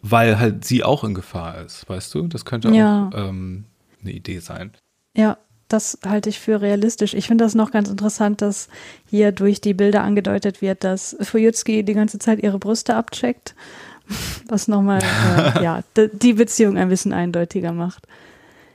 [0.03, 2.29] weil halt sie auch in Gefahr ist, weißt du?
[2.29, 3.11] Das könnte ja.
[3.13, 3.65] auch ähm,
[4.01, 4.71] eine Idee sein.
[5.17, 5.39] Ja,
[5.69, 7.15] das halte ich für realistisch.
[7.15, 8.69] Ich finde das noch ganz interessant, dass
[9.11, 13.55] hier durch die Bilder angedeutet wird, dass Fujitsuki die ganze Zeit ihre Brüste abcheckt,
[14.49, 18.07] was nochmal äh, ja, die Beziehung ein bisschen eindeutiger macht.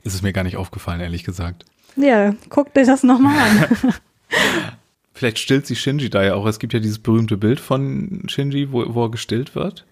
[0.04, 1.66] Ist es mir gar nicht aufgefallen, ehrlich gesagt.
[1.96, 3.94] Ja, guck dir das nochmal an.
[5.14, 6.46] Vielleicht stillt sie Shinji da ja auch.
[6.46, 9.86] Es gibt ja dieses berühmte Bild von Shinji, wo, wo er gestillt wird.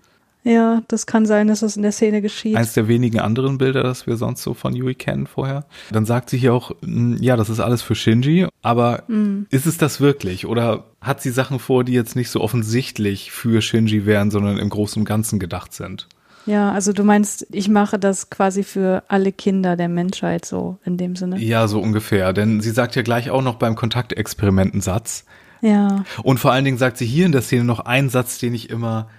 [0.44, 2.56] Ja, das kann sein, dass das in der Szene geschieht.
[2.56, 5.66] Eins der wenigen anderen Bilder, das wir sonst so von Yui kennen vorher.
[5.92, 9.48] Dann sagt sie hier auch, hm, ja, das ist alles für Shinji, aber mm.
[9.50, 10.46] ist es das wirklich?
[10.46, 14.70] Oder hat sie Sachen vor, die jetzt nicht so offensichtlich für Shinji wären, sondern im
[14.70, 16.08] Großen und Ganzen gedacht sind?
[16.46, 20.98] Ja, also du meinst, ich mache das quasi für alle Kinder der Menschheit so in
[20.98, 21.38] dem Sinne.
[21.38, 22.34] Ja, so ungefähr.
[22.34, 25.26] Denn sie sagt ja gleich auch noch beim Kontaktexperimenten-Satz.
[25.62, 26.06] Ja.
[26.24, 28.70] Und vor allen Dingen sagt sie hier in der Szene noch einen Satz, den ich
[28.70, 29.10] immer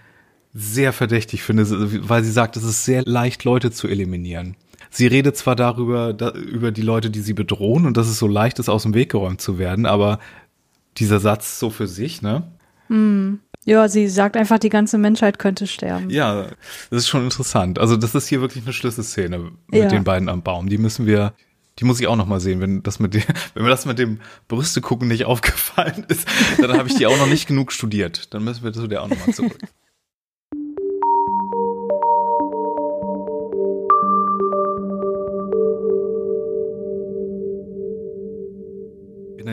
[0.52, 1.64] sehr verdächtig finde,
[2.08, 4.56] weil sie sagt, es ist sehr leicht, Leute zu eliminieren.
[4.90, 8.26] Sie redet zwar darüber, da, über die Leute, die sie bedrohen und dass es so
[8.26, 10.18] leicht ist, aus dem Weg geräumt zu werden, aber
[10.96, 12.42] dieser Satz so für sich, ne?
[12.88, 13.34] Mm.
[13.64, 16.08] Ja, sie sagt einfach, die ganze Menschheit könnte sterben.
[16.08, 16.46] Ja,
[16.90, 17.78] das ist schon interessant.
[17.78, 19.86] Also das ist hier wirklich eine Schlüsselszene mit ja.
[19.86, 20.68] den beiden am Baum.
[20.68, 21.34] Die müssen wir,
[21.78, 22.60] die muss ich auch noch mal sehen.
[22.60, 23.22] Wenn das mit dem,
[23.54, 26.26] wenn mir das mit dem Brüste gucken nicht aufgefallen ist,
[26.58, 28.32] dann habe ich die auch noch nicht genug studiert.
[28.32, 29.58] Dann müssen wir zu der auch noch mal zurück.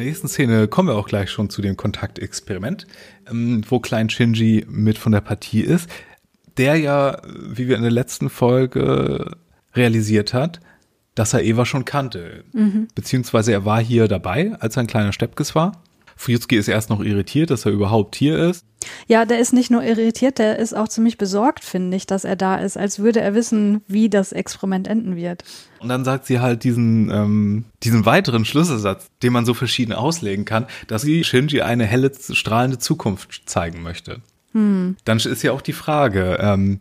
[0.07, 2.87] Nächsten Szene kommen wir auch gleich schon zu dem Kontaktexperiment,
[3.29, 5.89] ähm, wo Klein Shinji mit von der Partie ist,
[6.57, 9.37] der ja, wie wir in der letzten Folge
[9.75, 10.59] realisiert hat,
[11.13, 12.43] dass er Eva schon kannte.
[12.53, 12.87] Mhm.
[12.95, 15.83] Beziehungsweise er war hier dabei, als er ein kleiner Steppkes war.
[16.17, 18.65] Fuyutsuki ist erst noch irritiert, dass er überhaupt hier ist.
[19.07, 22.35] Ja, der ist nicht nur irritiert, der ist auch ziemlich besorgt, finde ich, dass er
[22.35, 25.43] da ist, als würde er wissen, wie das Experiment enden wird.
[25.79, 30.45] Und dann sagt sie halt diesen, ähm, diesen weiteren Schlüsselsatz, den man so verschieden auslegen
[30.45, 34.21] kann, dass sie Shinji eine helle, strahlende Zukunft zeigen möchte.
[34.53, 34.95] Hm.
[35.05, 36.79] Dann ist ja auch die Frage, ähm,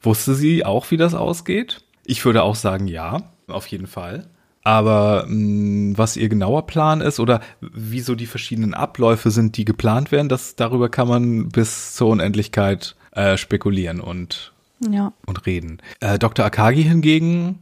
[0.00, 1.82] wusste sie auch, wie das ausgeht?
[2.04, 4.26] Ich würde auch sagen, ja, auf jeden Fall.
[4.64, 9.64] Aber mh, hm, was ihr genauer Plan ist oder wieso die verschiedenen Abläufe sind, die
[9.64, 15.12] geplant werden, das darüber kann man bis zur Unendlichkeit äh, spekulieren und ja.
[15.26, 15.78] und reden.
[16.00, 16.44] Äh, Dr.
[16.44, 17.60] Akagi hingegen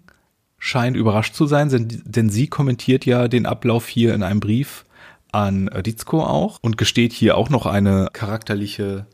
[0.58, 4.84] scheint überrascht zu sein, denn, denn sie kommentiert ja den Ablauf hier in einem Brief
[5.32, 9.06] an Rizko auch und gesteht hier auch noch eine charakterliche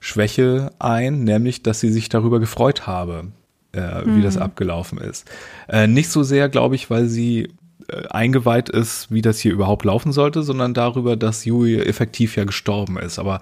[0.00, 3.28] Schwäche ein, nämlich, dass sie sich darüber gefreut habe,
[3.74, 4.16] äh, mhm.
[4.16, 4.42] wie das mhm.
[4.42, 5.30] abgelaufen ist.
[5.68, 7.48] Äh, nicht so sehr, glaube ich, weil sie
[7.88, 12.44] äh, eingeweiht ist, wie das hier überhaupt laufen sollte, sondern darüber, dass Yui effektiv ja
[12.44, 13.18] gestorben ist.
[13.18, 13.40] Aber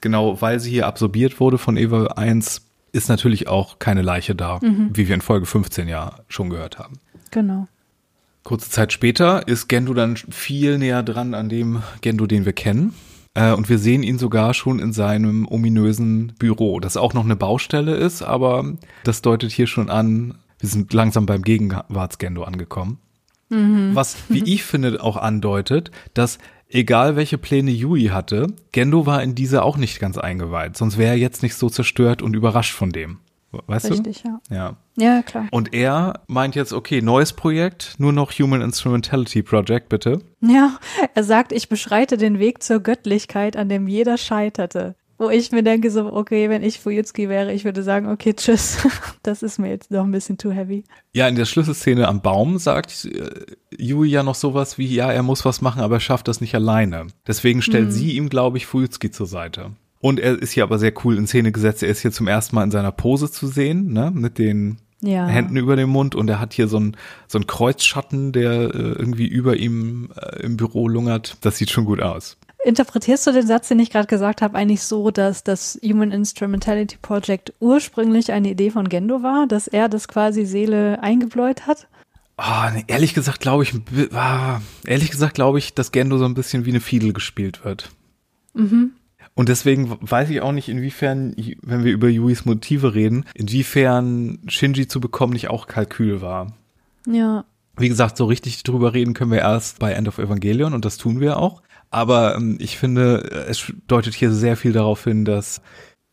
[0.00, 2.62] genau, weil sie hier absorbiert wurde von Eva 1,
[2.92, 4.90] ist natürlich auch keine Leiche da, mhm.
[4.94, 6.98] wie wir in Folge 15 ja schon gehört haben.
[7.30, 7.66] Genau.
[8.42, 12.94] Kurze Zeit später ist Gendo dann viel näher dran an dem Gendo, den wir kennen.
[13.38, 17.36] Äh, und wir sehen ihn sogar schon in seinem ominösen Büro, das auch noch eine
[17.36, 18.74] Baustelle ist, aber
[19.04, 22.98] das deutet hier schon an, wir sind langsam beim Gegenwartsgendo angekommen.
[23.48, 23.90] Mhm.
[23.94, 29.36] Was, wie ich finde, auch andeutet, dass egal welche Pläne Yui hatte, Gendo war in
[29.36, 32.90] diese auch nicht ganz eingeweiht, sonst wäre er jetzt nicht so zerstört und überrascht von
[32.90, 33.18] dem.
[33.50, 34.28] Weißt Richtig, du?
[34.28, 34.40] ja.
[34.50, 34.76] Ja.
[34.96, 35.46] Ja, klar.
[35.50, 40.20] Und er meint jetzt, okay, neues Projekt, nur noch Human Instrumentality Project, bitte.
[40.40, 40.78] Ja,
[41.14, 44.96] er sagt, ich beschreite den Weg zur Göttlichkeit, an dem jeder scheiterte.
[45.20, 48.78] Wo ich mir denke, so, okay, wenn ich Fujitsuki wäre, ich würde sagen, okay, tschüss.
[49.24, 50.84] Das ist mir jetzt noch ein bisschen too heavy.
[51.12, 53.30] Ja, in der Schlüsselszene am Baum sagt äh,
[53.76, 56.54] Yui ja noch sowas wie, ja, er muss was machen, aber er schafft das nicht
[56.54, 57.08] alleine.
[57.26, 57.90] Deswegen stellt mhm.
[57.90, 59.72] sie ihm, glaube ich, Fujitsuki zur Seite.
[60.00, 61.82] Und er ist hier aber sehr cool in Szene gesetzt.
[61.82, 65.26] Er ist hier zum ersten Mal in seiner Pose zu sehen, ne, mit den ja.
[65.26, 66.96] Händen über dem Mund und er hat hier so ein
[67.26, 71.36] so ein Kreuzschatten, der äh, irgendwie über ihm äh, im Büro lungert.
[71.40, 72.36] Das sieht schon gut aus.
[72.64, 76.96] Interpretierst du den Satz, den ich gerade gesagt habe, eigentlich so, dass das Human Instrumentality
[77.00, 81.86] Project ursprünglich eine Idee von Gendo war, dass er das quasi Seele eingebläut hat?
[82.36, 83.74] Oh, nee, ehrlich gesagt glaube ich,
[84.12, 87.90] ah, ehrlich gesagt glaube ich, dass Gendo so ein bisschen wie eine Fiedel gespielt wird.
[88.54, 88.92] Mhm.
[89.38, 91.32] Und deswegen weiß ich auch nicht, inwiefern,
[91.62, 96.56] wenn wir über Yuis Motive reden, inwiefern Shinji zu bekommen nicht auch Kalkül war.
[97.06, 97.44] Ja.
[97.76, 100.96] Wie gesagt, so richtig drüber reden können wir erst bei End of Evangelion und das
[100.96, 101.62] tun wir auch.
[101.88, 105.62] Aber ähm, ich finde, es deutet hier sehr viel darauf hin, dass,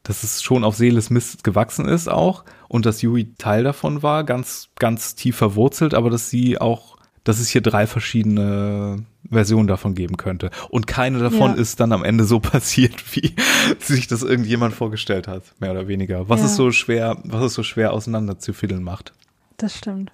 [0.03, 4.23] dass es schon auf Seeles Mist gewachsen ist auch und dass Yui Teil davon war,
[4.23, 9.95] ganz, ganz tief verwurzelt, aber dass sie auch, dass es hier drei verschiedene Version davon
[9.95, 10.49] geben könnte.
[10.69, 11.61] Und keine davon ja.
[11.61, 13.33] ist dann am Ende so passiert, wie
[13.79, 16.29] sich das irgendjemand vorgestellt hat, mehr oder weniger.
[16.29, 16.47] Was ja.
[16.47, 19.13] es so schwer, was es so schwer auseinander zu fiddeln macht.
[19.57, 20.11] Das stimmt.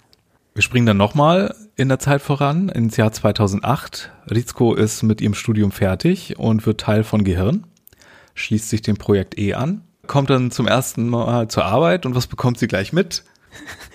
[0.54, 4.10] Wir springen dann nochmal in der Zeit voran, ins Jahr 2008.
[4.30, 7.64] Rizko ist mit ihrem Studium fertig und wird Teil von Gehirn,
[8.34, 12.26] schließt sich dem Projekt E an, kommt dann zum ersten Mal zur Arbeit und was
[12.26, 13.24] bekommt sie gleich mit?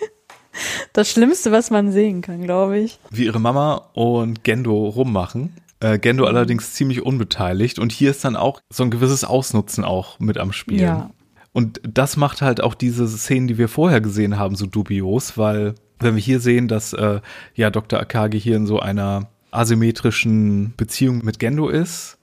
[0.97, 2.97] Das Schlimmste, was man sehen kann, glaube ich.
[3.11, 5.53] Wie ihre Mama und Gendo rummachen.
[5.79, 6.29] Äh, Gendo mhm.
[6.29, 10.51] allerdings ziemlich unbeteiligt und hier ist dann auch so ein gewisses Ausnutzen auch mit am
[10.51, 10.81] Spiel.
[10.81, 11.11] Ja.
[11.53, 15.75] Und das macht halt auch diese Szenen, die wir vorher gesehen haben, so dubios, weil
[15.99, 17.21] wenn wir hier sehen, dass äh,
[17.53, 17.99] ja Dr.
[17.99, 22.17] Akagi hier in so einer asymmetrischen Beziehung mit Gendo ist,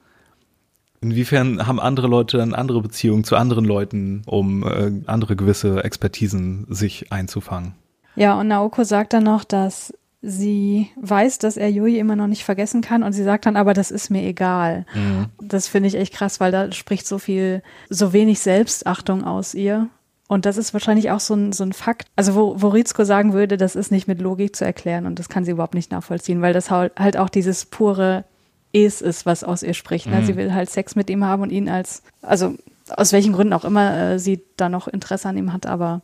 [1.01, 6.67] inwiefern haben andere Leute dann andere Beziehungen zu anderen Leuten, um äh, andere gewisse Expertisen
[6.71, 7.75] sich einzufangen?
[8.17, 9.93] Ja, und Naoko sagt dann noch, dass
[10.23, 13.75] sie weiß, dass er Yui immer noch nicht vergessen kann und sie sagt dann aber,
[13.75, 14.87] das ist mir egal.
[14.95, 15.27] Mhm.
[15.41, 19.89] Das finde ich echt krass, weil da spricht so viel, so wenig Selbstachtung aus ihr.
[20.27, 23.35] Und das ist wahrscheinlich auch so ein, so ein Fakt, also wo, wo Rizko sagen
[23.35, 26.41] würde, das ist nicht mit Logik zu erklären und das kann sie überhaupt nicht nachvollziehen,
[26.41, 28.25] weil das halt auch dieses pure
[28.73, 30.07] Es ist, was aus ihr spricht.
[30.07, 30.21] Ne?
[30.21, 30.25] Mhm.
[30.25, 32.55] Sie will halt Sex mit ihm haben und ihn als, also
[32.89, 36.01] aus welchen Gründen auch immer äh, sie da noch Interesse an ihm hat, aber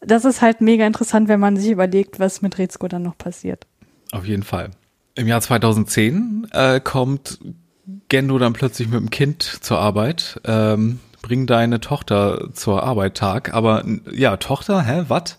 [0.00, 3.66] das ist halt mega interessant, wenn man sich überlegt, was mit Rezko dann noch passiert.
[4.12, 4.70] Auf jeden Fall.
[5.14, 7.38] Im Jahr 2010 äh, kommt
[8.08, 10.40] Gendo dann plötzlich mit dem Kind zur Arbeit.
[10.44, 13.52] Ähm, bring deine Tochter zur Arbeit Tag.
[13.52, 15.38] Aber ja, Tochter, hä, was?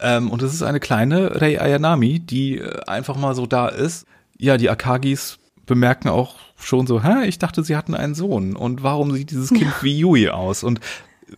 [0.00, 4.06] Ähm, und es ist eine kleine Rei Ayanami, die äh, einfach mal so da ist.
[4.38, 8.56] Ja, die Akagis bemerken auch schon so, hä, ich dachte, sie hatten einen Sohn.
[8.56, 10.64] Und warum sieht dieses Kind wie Yui aus?
[10.64, 10.80] Und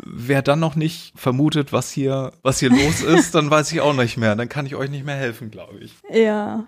[0.04, 3.94] wer dann noch nicht vermutet, was hier, was hier los ist, dann weiß ich auch
[3.94, 4.36] nicht mehr.
[4.36, 5.94] Dann kann ich euch nicht mehr helfen, glaube ich.
[6.10, 6.64] Ja.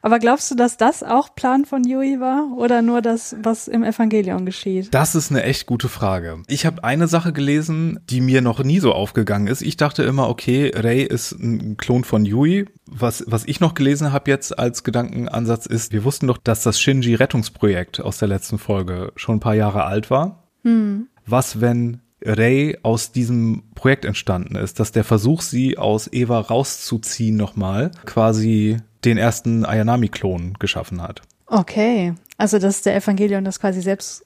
[0.00, 3.84] Aber glaubst du, dass das auch Plan von Yui war oder nur das, was im
[3.84, 4.94] Evangelion geschieht?
[4.94, 6.42] Das ist eine echt gute Frage.
[6.48, 9.62] Ich habe eine Sache gelesen, die mir noch nie so aufgegangen ist.
[9.62, 12.66] Ich dachte immer, okay, Rei ist ein Klon von Yui.
[12.86, 16.80] Was, was ich noch gelesen habe jetzt als Gedankenansatz ist, wir wussten doch, dass das
[16.80, 20.48] Shinji-Rettungsprojekt aus der letzten Folge schon ein paar Jahre alt war.
[20.62, 21.08] Hm.
[21.26, 27.36] Was, wenn Ray aus diesem Projekt entstanden ist, dass der Versuch, sie aus Eva rauszuziehen
[27.36, 31.22] nochmal, quasi den ersten Ayanami-Klon geschaffen hat.
[31.46, 34.24] Okay, also dass der Evangelion das quasi selbst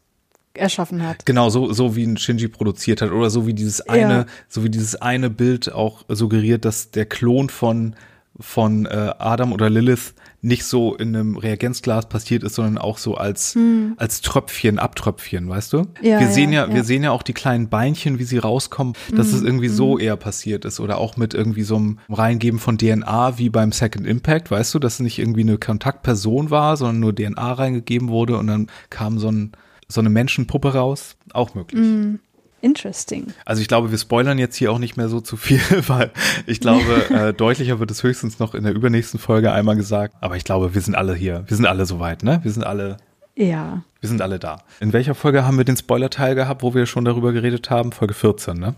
[0.55, 1.27] erschaffen hat.
[1.27, 4.27] Genau, so, so wie ein Shinji produziert hat oder so wie dieses eine, ja.
[4.49, 7.95] so wie dieses eine Bild auch suggeriert, dass der Klon von
[8.39, 13.17] von äh, Adam oder Lilith nicht so in einem Reagenzglas passiert ist, sondern auch so
[13.17, 13.95] als hm.
[13.97, 15.83] als Tröpfchen, Abtröpfchen, weißt du?
[16.03, 18.95] Ja, wir sehen ja, ja, wir sehen ja auch die kleinen Beinchen, wie sie rauskommen,
[19.15, 19.37] dass hm.
[19.37, 19.75] es irgendwie hm.
[19.75, 23.73] so eher passiert ist oder auch mit irgendwie so einem Reingeben von DNA wie beim
[23.73, 28.09] Second Impact, weißt du, dass es nicht irgendwie eine Kontaktperson war, sondern nur DNA reingegeben
[28.09, 29.53] wurde und dann kam so ein
[29.89, 31.81] so eine Menschenpuppe raus, auch möglich.
[31.81, 32.19] Hm.
[32.67, 33.33] Interesting.
[33.45, 36.11] Also ich glaube, wir spoilern jetzt hier auch nicht mehr so zu viel, weil
[36.47, 40.17] ich glaube, äh, deutlicher wird es höchstens noch in der übernächsten Folge einmal gesagt.
[40.21, 41.45] Aber ich glaube, wir sind alle hier.
[41.47, 42.41] Wir sind alle soweit, ne?
[42.43, 42.97] Wir sind alle.
[43.37, 43.85] Ja.
[44.01, 44.63] Wir sind alle da.
[44.81, 47.93] In welcher Folge haben wir den Spoiler-Teil gehabt, wo wir schon darüber geredet haben?
[47.93, 48.75] Folge 14, ne?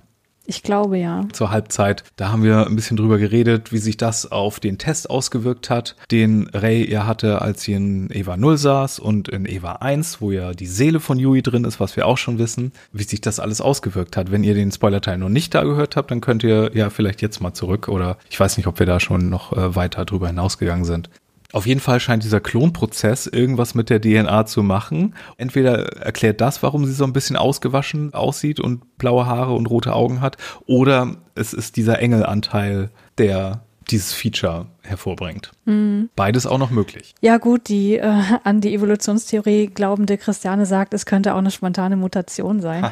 [0.50, 1.26] Ich glaube ja.
[1.34, 2.04] Zur Halbzeit.
[2.16, 5.94] Da haben wir ein bisschen drüber geredet, wie sich das auf den Test ausgewirkt hat,
[6.10, 10.32] den Ray ja hatte, als sie in Eva 0 saß und in Eva 1, wo
[10.32, 13.40] ja die Seele von Yui drin ist, was wir auch schon wissen, wie sich das
[13.40, 14.30] alles ausgewirkt hat.
[14.30, 17.42] Wenn ihr den Spoilerteil noch nicht da gehört habt, dann könnt ihr ja vielleicht jetzt
[17.42, 20.86] mal zurück oder ich weiß nicht, ob wir da schon noch äh, weiter drüber hinausgegangen
[20.86, 21.10] sind.
[21.52, 25.14] Auf jeden Fall scheint dieser Klonprozess irgendwas mit der DNA zu machen.
[25.38, 29.94] Entweder erklärt das, warum sie so ein bisschen ausgewaschen aussieht und blaue Haare und rote
[29.94, 30.36] Augen hat,
[30.66, 35.52] oder es ist dieser Engelanteil, der dieses Feature hervorbringt.
[35.64, 36.10] Mhm.
[36.14, 37.14] Beides auch noch möglich.
[37.22, 41.96] Ja gut, die äh, an die Evolutionstheorie glaubende Christiane sagt, es könnte auch eine spontane
[41.96, 42.86] Mutation sein.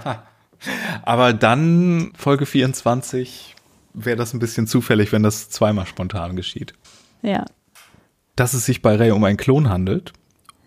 [1.03, 3.55] Aber dann Folge 24
[3.93, 6.73] wäre das ein bisschen zufällig, wenn das zweimal spontan geschieht.
[7.21, 7.45] Ja.
[8.37, 10.13] Dass es sich bei Ray um einen Klon handelt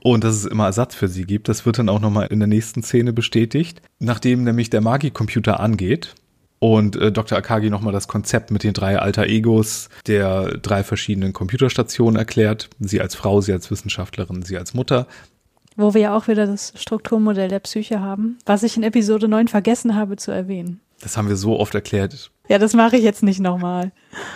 [0.01, 2.47] und dass es immer Ersatz für sie gibt, das wird dann auch nochmal in der
[2.47, 3.81] nächsten Szene bestätigt.
[3.99, 6.15] Nachdem nämlich der Magi-Computer angeht
[6.59, 7.37] und äh, Dr.
[7.37, 12.69] Akagi nochmal das Konzept mit den drei Alter Egos der drei verschiedenen Computerstationen erklärt.
[12.79, 15.07] Sie als Frau, sie als Wissenschaftlerin, sie als Mutter.
[15.75, 19.47] Wo wir ja auch wieder das Strukturmodell der Psyche haben, was ich in Episode 9
[19.47, 20.81] vergessen habe zu erwähnen.
[21.01, 22.31] Das haben wir so oft erklärt.
[22.49, 23.91] Ja, das mache ich jetzt nicht nochmal.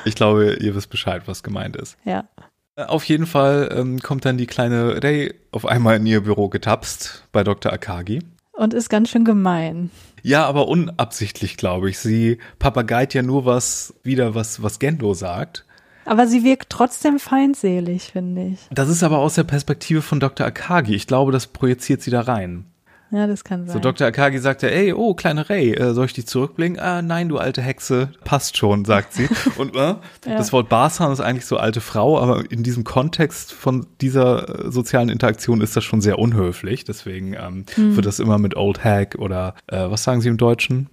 [0.05, 1.97] Ich glaube, ihr wisst Bescheid, was gemeint ist.
[2.05, 2.29] Ja.
[2.76, 6.49] Äh, auf jeden Fall ähm, kommt dann die kleine Ray auf einmal in ihr Büro
[6.49, 7.71] getapst bei Dr.
[7.71, 8.19] Akagi.
[8.53, 9.89] Und ist ganz schön gemein.
[10.21, 11.99] Ja, aber unabsichtlich, glaube ich.
[11.99, 15.65] Sie papageit ja nur was wieder, was, was Gendo sagt.
[16.05, 18.59] Aber sie wirkt trotzdem feindselig, finde ich.
[18.71, 20.45] Das ist aber aus der Perspektive von Dr.
[20.45, 20.95] Akagi.
[20.95, 22.65] Ich glaube, das projiziert sie da rein.
[23.14, 23.74] Ja, das kann sein.
[23.74, 24.07] So Dr.
[24.07, 26.80] Akagi sagt ja, ey, oh, kleine Ray, äh, soll ich dich zurückbringen?
[26.80, 29.30] Ah, nein, du alte Hexe, passt schon, sagt sie.
[29.57, 29.99] Und äh, ja.
[30.26, 34.72] das Wort Barsan ist eigentlich so alte Frau, aber in diesem Kontext von dieser äh,
[34.72, 36.86] sozialen Interaktion ist das schon sehr unhöflich.
[36.86, 37.95] Deswegen ähm, hm.
[37.95, 40.89] wird das immer mit Old Hag oder äh, was sagen sie im Deutschen?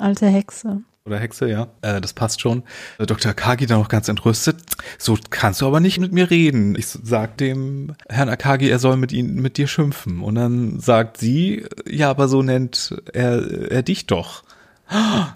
[0.00, 1.68] Alte Hexe oder Hexe, ja.
[1.82, 2.62] Äh, das passt schon.
[2.98, 3.30] Äh, Dr.
[3.30, 4.56] Akagi dann auch ganz entrüstet.
[4.98, 6.76] So kannst du aber nicht mit mir reden.
[6.76, 10.20] Ich sag dem Herrn Akagi, er soll mit ihnen, mit dir schimpfen.
[10.20, 14.44] Und dann sagt sie, ja, aber so nennt er, er dich doch.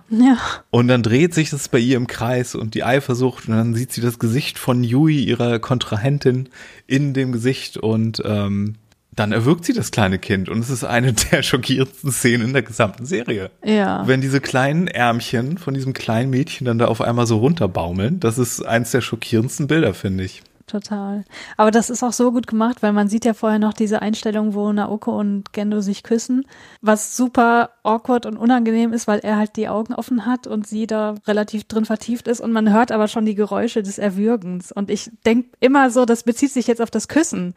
[0.09, 0.39] Ja.
[0.71, 3.91] Und dann dreht sich das bei ihr im Kreis und die Eifersucht und dann sieht
[3.91, 6.49] sie das Gesicht von Yui, ihrer Kontrahentin,
[6.87, 8.77] in dem Gesicht und ähm,
[9.17, 12.63] dann erwürgt sie das kleine Kind und es ist eine der schockierendsten Szenen in der
[12.63, 13.51] gesamten Serie.
[13.65, 14.07] Ja.
[14.07, 18.39] Wenn diese kleinen Ärmchen von diesem kleinen Mädchen dann da auf einmal so runterbaumeln, das
[18.39, 20.43] ist eins der schockierendsten Bilder, finde ich.
[20.67, 21.25] Total.
[21.57, 24.53] Aber das ist auch so gut gemacht, weil man sieht ja vorher noch diese Einstellung,
[24.53, 26.45] wo Naoko und Gendo sich küssen,
[26.81, 30.89] was super awkward und unangenehm ist, weil er halt die Augen offen hat und sie
[30.89, 34.73] da relativ drin vertieft ist und man hört aber schon die Geräusche des Erwürgens.
[34.73, 37.55] Und ich denke immer so, das bezieht sich jetzt auf das Küssen.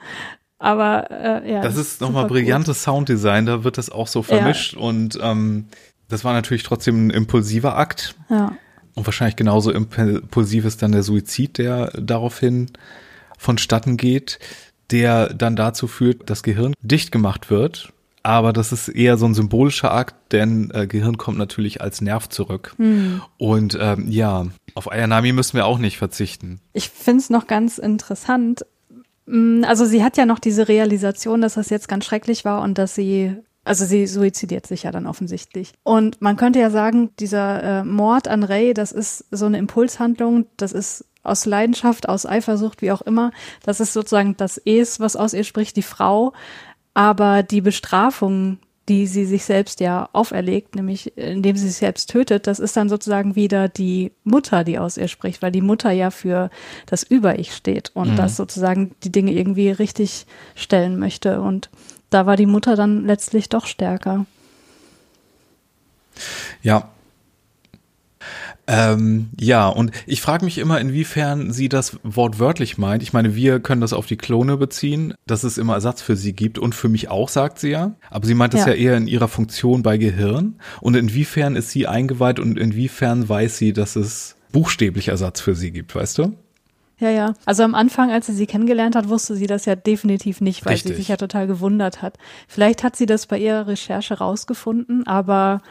[0.59, 1.61] Aber äh, ja.
[1.61, 4.79] Das ist nochmal brillantes Sounddesign, da wird das auch so vermischt ja.
[4.79, 5.67] und ähm,
[6.09, 8.15] das war natürlich trotzdem ein impulsiver Akt.
[8.29, 8.51] Ja.
[8.95, 12.71] Und wahrscheinlich genauso impulsiv ist dann der Suizid, der daraufhin
[13.37, 14.39] vonstatten geht,
[14.91, 17.93] der dann dazu führt, dass Gehirn dicht gemacht wird.
[18.21, 22.27] Aber das ist eher so ein symbolischer Akt, denn äh, Gehirn kommt natürlich als Nerv
[22.27, 22.73] zurück.
[22.75, 23.21] Hm.
[23.37, 26.59] Und ähm, ja, auf Ayanami müssen wir auch nicht verzichten.
[26.73, 28.65] Ich finde es noch ganz interessant,
[29.63, 32.95] also sie hat ja noch diese Realisation, dass das jetzt ganz schrecklich war und dass
[32.95, 35.73] sie also sie suizidiert sich ja dann offensichtlich.
[35.83, 40.47] Und man könnte ja sagen, dieser äh, Mord an Ray, das ist so eine Impulshandlung,
[40.57, 43.31] das ist aus Leidenschaft, aus Eifersucht, wie auch immer.
[43.63, 46.33] Das ist sozusagen das Es, was aus ihr spricht, die Frau.
[46.93, 48.57] Aber die Bestrafung,
[48.89, 52.89] die sie sich selbst ja auferlegt, nämlich indem sie sich selbst tötet, das ist dann
[52.89, 56.49] sozusagen wieder die Mutter, die aus ihr spricht, weil die Mutter ja für
[56.87, 58.15] das Über-Ich steht und mhm.
[58.15, 60.25] das sozusagen die Dinge irgendwie richtig
[60.55, 61.39] stellen möchte.
[61.39, 61.69] Und
[62.09, 64.25] da war die Mutter dann letztlich doch stärker.
[66.63, 66.89] Ja,
[68.71, 73.01] ähm, ja, und ich frage mich immer, inwiefern sie das wortwörtlich meint.
[73.01, 76.33] Ich meine, wir können das auf die Klone beziehen, dass es immer Ersatz für sie
[76.33, 77.95] gibt und für mich auch, sagt sie ja.
[78.11, 78.67] Aber sie meint es ja.
[78.67, 80.59] ja eher in ihrer Funktion bei Gehirn.
[80.81, 85.71] Und inwiefern ist sie eingeweiht und inwiefern weiß sie, dass es buchstäblich Ersatz für sie
[85.71, 86.35] gibt, weißt du?
[86.99, 87.33] Ja, ja.
[87.45, 90.73] Also am Anfang, als sie sie kennengelernt hat, wusste sie das ja definitiv nicht, weil
[90.73, 90.91] Richtig.
[90.91, 92.17] sie sich ja total gewundert hat.
[92.47, 95.61] Vielleicht hat sie das bei ihrer Recherche rausgefunden, aber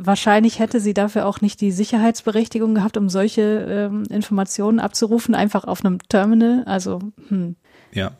[0.00, 5.64] Wahrscheinlich hätte sie dafür auch nicht die Sicherheitsberechtigung gehabt, um solche ähm, Informationen abzurufen, einfach
[5.64, 6.62] auf einem Terminal.
[6.66, 7.56] Also, hm.
[7.92, 8.12] Ja.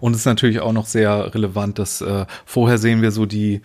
[0.00, 3.60] Und es ist natürlich auch noch sehr relevant, dass äh, vorher sehen wir so die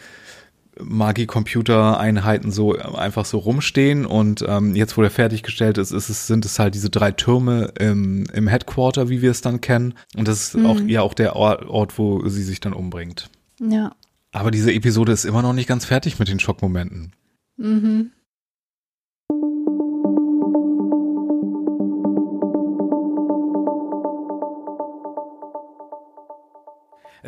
[0.79, 6.27] Magie-Computer-Einheiten so äh, einfach so rumstehen und ähm, jetzt, wo der fertiggestellt ist, ist es,
[6.27, 9.93] sind es halt diese drei Türme im, im Headquarter, wie wir es dann kennen.
[10.15, 10.65] Und das ist mhm.
[10.65, 13.29] auch ja auch der Ort, Ort, wo sie sich dann umbringt.
[13.59, 13.93] Ja.
[14.31, 17.13] Aber diese Episode ist immer noch nicht ganz fertig mit den Schockmomenten.
[17.59, 18.11] Mhm.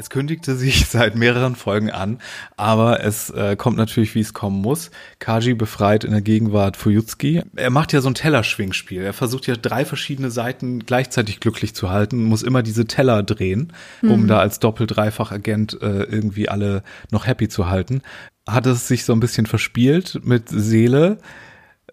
[0.01, 2.17] Es kündigte sich seit mehreren Folgen an,
[2.57, 4.89] aber es äh, kommt natürlich, wie es kommen muss.
[5.19, 7.43] Kaji befreit in der Gegenwart Fuyutsuki.
[7.55, 9.03] Er macht ja so ein Tellerschwingspiel.
[9.03, 13.73] Er versucht ja drei verschiedene Seiten gleichzeitig glücklich zu halten, muss immer diese Teller drehen,
[14.01, 14.27] um mhm.
[14.27, 16.81] da als Doppel-Dreifach-Agent äh, irgendwie alle
[17.11, 18.01] noch happy zu halten
[18.49, 21.19] hat es sich so ein bisschen verspielt mit Seele.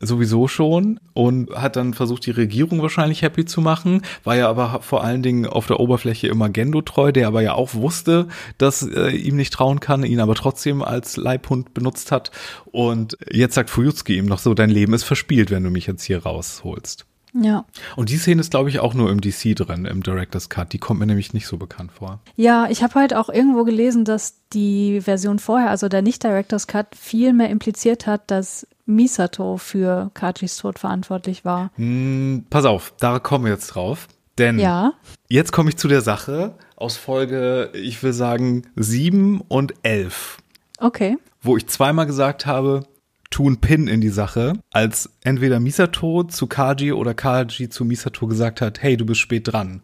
[0.00, 4.80] Sowieso schon und hat dann versucht, die Regierung wahrscheinlich happy zu machen, war ja aber
[4.82, 8.28] vor allen Dingen auf der Oberfläche immer Gendo treu, der aber ja auch wusste,
[8.58, 12.30] dass äh, ihm nicht trauen kann, ihn aber trotzdem als Leibhund benutzt hat.
[12.66, 16.04] Und jetzt sagt Fuyutsuki ihm noch so, dein Leben ist verspielt, wenn du mich jetzt
[16.04, 17.07] hier rausholst.
[17.40, 17.64] Ja.
[17.96, 20.72] Und die Szene ist, glaube ich, auch nur im DC drin, im Director's Cut.
[20.72, 22.20] Die kommt mir nämlich nicht so bekannt vor.
[22.36, 26.94] Ja, ich habe halt auch irgendwo gelesen, dass die Version vorher, also der Nicht-Director's Cut,
[26.96, 31.70] viel mehr impliziert hat, dass Misato für Kajis Tod verantwortlich war.
[31.76, 34.08] Hm, pass auf, da kommen wir jetzt drauf.
[34.38, 34.92] Denn Ja.
[35.28, 40.38] jetzt komme ich zu der Sache aus Folge, ich will sagen, 7 und 11.
[40.80, 41.18] Okay.
[41.42, 42.84] wo ich zweimal gesagt habe,
[43.30, 48.26] tu einen Pin in die Sache, als entweder Misato zu Kaji oder Kaji zu Misato
[48.26, 49.82] gesagt hat, hey, du bist spät dran.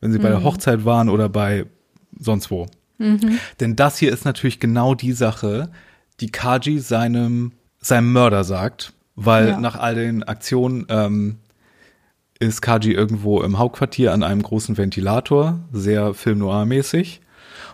[0.00, 1.66] Wenn sie bei der Hochzeit waren oder bei
[2.18, 2.66] sonst wo.
[3.60, 5.70] Denn das hier ist natürlich genau die Sache,
[6.20, 9.60] die Kaji seinem, seinem Mörder sagt, weil Ja.
[9.60, 11.36] nach all den Aktionen ähm,
[12.38, 17.20] ist Kaji irgendwo im Hauptquartier an einem großen Ventilator, sehr Film Noir-mäßig,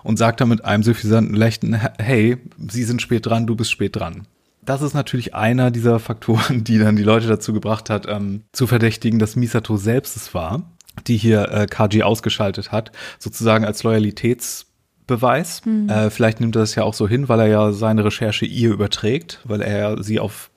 [0.03, 2.39] und sagt dann mit einem suffisanten Lächeln, hey,
[2.69, 4.27] Sie sind spät dran, du bist spät dran.
[4.67, 8.67] Das ist natürlich einer dieser Faktoren, die dann die Leute dazu gebracht hat, ähm, zu
[8.67, 10.71] verdächtigen, dass Misato selbst es war,
[11.07, 15.63] die hier äh, Kaji ausgeschaltet hat, sozusagen als Loyalitätsbeweis.
[15.89, 18.73] Äh, vielleicht nimmt er das ja auch so hin, weil er ja seine Recherche ihr
[18.73, 20.51] überträgt, weil er sie auf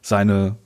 [0.00, 0.56] seine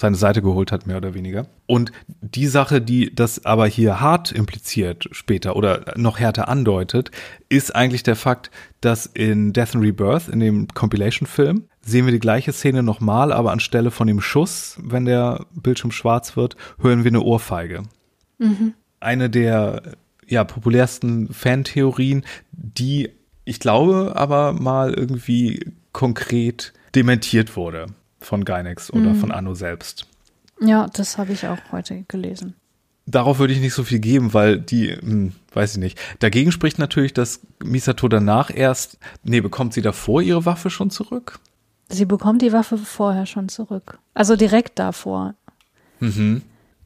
[0.00, 1.46] seine Seite geholt hat, mehr oder weniger.
[1.66, 7.10] Und die Sache, die das aber hier hart impliziert später oder noch härter andeutet,
[7.48, 8.50] ist eigentlich der Fakt,
[8.80, 13.52] dass in Death and Rebirth, in dem Compilation-Film, sehen wir die gleiche Szene nochmal, aber
[13.52, 17.82] anstelle von dem Schuss, wenn der Bildschirm schwarz wird, hören wir eine Ohrfeige.
[19.00, 19.82] Eine der
[20.26, 23.10] ja, populärsten Fantheorien, die
[23.44, 27.86] ich glaube aber mal irgendwie konkret dementiert wurde
[28.20, 30.06] von Gynex oder von Anno selbst.
[30.60, 32.54] Ja, das habe ich auch heute gelesen.
[33.06, 35.98] Darauf würde ich nicht so viel geben, weil die, hm, weiß ich nicht.
[36.20, 41.38] Dagegen spricht natürlich, dass Misato danach erst, nee, bekommt sie davor ihre Waffe schon zurück?
[41.88, 43.98] Sie bekommt die Waffe vorher schon zurück.
[44.14, 45.34] Also direkt davor.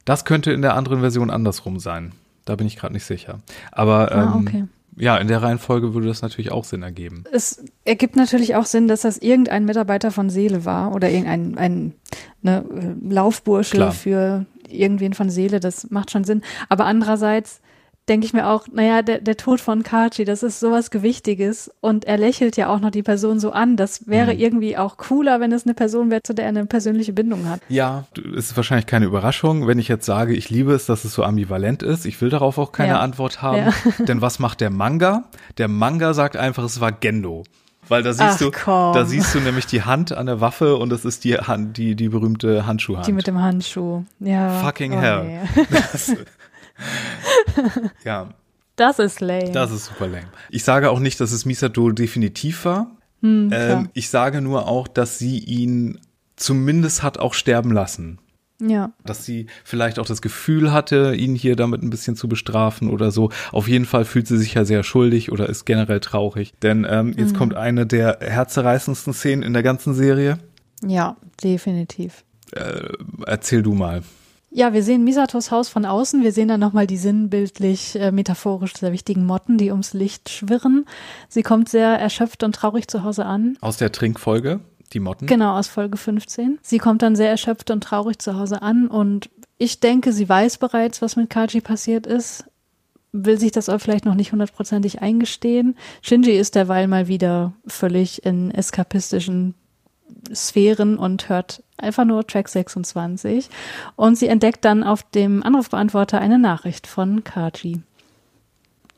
[0.05, 2.11] Das könnte in der anderen Version andersrum sein.
[2.45, 3.39] Da bin ich gerade nicht sicher.
[3.71, 4.63] Aber ähm, Ah, okay.
[4.97, 7.23] ja, in der Reihenfolge würde das natürlich auch Sinn ergeben.
[7.31, 11.93] Es ergibt natürlich auch Sinn, dass das irgendein Mitarbeiter von Seele war oder irgendein ein,
[12.41, 13.91] ne, äh, Laufbursche Klar.
[13.93, 15.59] für irgendwen von Seele.
[15.59, 16.41] Das macht schon Sinn.
[16.69, 17.61] Aber andererseits
[18.07, 22.05] denke ich mir auch, naja, der, der Tod von Kachi, das ist sowas Gewichtiges und
[22.05, 23.77] er lächelt ja auch noch die Person so an.
[23.77, 24.39] Das wäre Mhm.
[24.39, 27.61] irgendwie auch cooler, wenn es eine Person wäre, zu der er eine persönliche Bindung hat.
[27.69, 28.05] Ja,
[28.37, 31.23] es ist wahrscheinlich keine Überraschung, wenn ich jetzt sage, ich liebe es, dass es so
[31.23, 32.05] ambivalent ist.
[32.05, 32.99] Ich will darauf auch keine Ja.
[32.99, 33.73] Antwort haben.
[34.07, 35.23] Denn was macht der Manga?
[35.57, 37.43] Der Manga sagt einfach, es war Gendo.
[37.87, 38.93] Weil da siehst Ach, du, komm.
[38.93, 41.93] da siehst du nämlich die Hand an der Waffe und das ist die Hand, die,
[41.95, 43.05] die berühmte Handschuhhand.
[43.05, 44.03] Die mit dem Handschuh.
[44.19, 44.49] Ja.
[44.59, 45.23] Fucking oh hell.
[45.55, 45.65] nee.
[45.91, 46.11] Das,
[48.03, 48.29] ja,
[48.75, 49.51] Das ist lame.
[49.51, 50.27] das ist super lame.
[50.49, 52.91] Ich sage auch nicht, dass es Misato definitiv war.
[53.21, 55.99] Hm, ähm, ich sage nur auch, dass sie ihn
[56.35, 58.19] zumindest hat auch sterben lassen.
[58.61, 58.91] ja.
[59.05, 63.11] dass sie vielleicht auch das Gefühl hatte, ihn hier damit ein bisschen zu bestrafen oder
[63.11, 63.29] so.
[63.51, 66.53] Auf jeden Fall fühlt sie sich ja sehr schuldig oder ist generell traurig.
[66.61, 67.37] Denn ähm, jetzt Mhm.
[67.37, 70.37] kommt eine der herzerreißendsten Szenen in der ganzen Serie.
[70.85, 72.23] Ja, definitiv.
[72.51, 72.87] Äh,
[73.25, 74.03] erzähl du mal.
[74.55, 76.23] Ja, wir sehen Misatos Haus von außen.
[76.23, 80.85] Wir sehen dann nochmal die sinnbildlich, äh, metaphorisch sehr wichtigen Motten, die ums Licht schwirren.
[81.27, 83.57] Sie kommt sehr erschöpft und traurig zu Hause an.
[83.59, 84.61] Aus der Trinkfolge,
[84.93, 85.27] die Motten.
[85.27, 86.59] Genau, aus Folge 15.
[86.61, 90.57] Sie kommt dann sehr erschöpft und traurig zu Hause an und ich denke, sie weiß
[90.57, 92.45] bereits, was mit Kaji passiert ist,
[93.11, 95.75] will sich das aber vielleicht noch nicht hundertprozentig eingestehen.
[96.01, 99.53] Shinji ist derweil mal wieder völlig in eskapistischen
[100.33, 103.49] Sphären und hört einfach nur Track 26
[103.95, 107.81] und sie entdeckt dann auf dem Anrufbeantworter eine Nachricht von Kaji.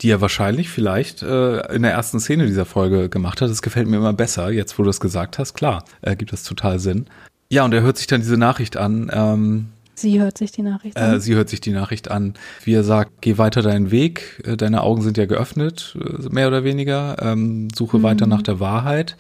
[0.02, 3.50] Die er wahrscheinlich vielleicht äh, in der ersten Szene dieser Folge gemacht hat.
[3.50, 4.52] Das gefällt mir immer besser.
[4.52, 7.08] Jetzt, wo du es gesagt hast, klar, äh, gibt das total Sinn.
[7.50, 9.10] Ja, und er hört sich dann diese Nachricht an.
[9.12, 9.70] Ähm,
[10.00, 11.16] Sie hört sich die Nachricht an.
[11.16, 14.56] Äh, sie hört sich die Nachricht an, wie er sagt, geh weiter deinen Weg, äh,
[14.56, 19.18] deine Augen sind ja geöffnet, äh, mehr oder weniger, ähm, suche weiter nach der Wahrheit.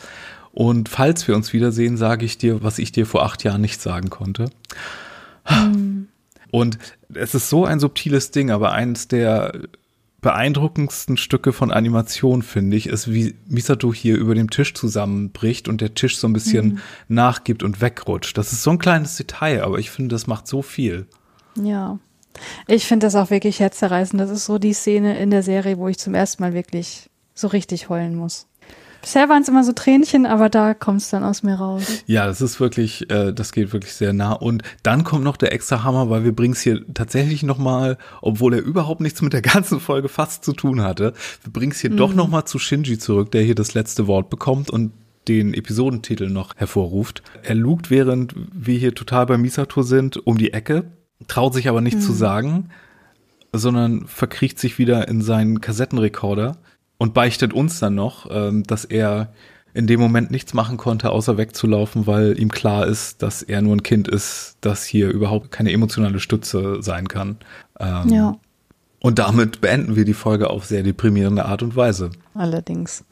[0.57, 3.79] Und falls wir uns wiedersehen, sage ich dir, was ich dir vor acht Jahren nicht
[3.79, 4.49] sagen konnte.
[6.49, 6.79] Und
[7.13, 9.51] es ist so ein subtiles Ding, aber eines der
[10.21, 15.79] beeindruckendsten Stücke von Animation, finde ich, ist, wie Misato hier über dem Tisch zusammenbricht und
[15.79, 18.35] der Tisch so ein bisschen nachgibt und wegrutscht.
[18.35, 21.05] Das ist so ein kleines Detail, aber ich finde, das macht so viel.
[21.53, 21.99] Ja.
[22.65, 24.19] Ich finde das auch wirklich herzzerreißend.
[24.19, 27.45] Das ist so die Szene in der Serie, wo ich zum ersten Mal wirklich so
[27.45, 28.47] richtig heulen muss.
[29.01, 32.03] Bisher waren es immer so Tränchen, aber da kommt es dann aus mir raus.
[32.05, 34.33] Ja, das ist wirklich, äh, das geht wirklich sehr nah.
[34.33, 38.53] Und dann kommt noch der extra Hammer, weil wir bringen es hier tatsächlich nochmal, obwohl
[38.55, 41.91] er überhaupt nichts mit der ganzen Folge fast zu tun hatte, wir bringen es hier
[41.91, 41.97] mhm.
[41.97, 44.91] doch nochmal zu Shinji zurück, der hier das letzte Wort bekommt und
[45.27, 47.21] den Episodentitel noch hervorruft.
[47.43, 50.85] Er lugt, während wir hier total bei Misato sind, um die Ecke,
[51.27, 52.01] traut sich aber nicht mhm.
[52.01, 52.69] zu sagen,
[53.53, 56.57] sondern verkriecht sich wieder in seinen Kassettenrekorder
[56.97, 59.33] und beichtet uns dann noch, ähm, dass er
[59.73, 63.75] in dem Moment nichts machen konnte, außer wegzulaufen, weil ihm klar ist, dass er nur
[63.75, 67.37] ein Kind ist, das hier überhaupt keine emotionale Stütze sein kann.
[67.79, 68.35] Ähm, ja.
[68.99, 72.09] Und damit beenden wir die Folge auf sehr deprimierende Art und Weise.
[72.33, 73.03] Allerdings.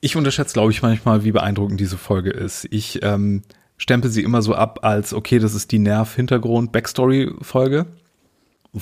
[0.00, 2.66] Ich unterschätze, glaube ich, manchmal, wie beeindruckend diese Folge ist.
[2.70, 3.42] Ich ähm,
[3.76, 7.86] stempel sie immer so ab als, okay, das ist die Nerv-Hintergrund-Backstory-Folge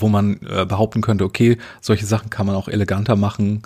[0.01, 3.63] wo man äh, behaupten könnte, okay, solche Sachen kann man auch eleganter machen,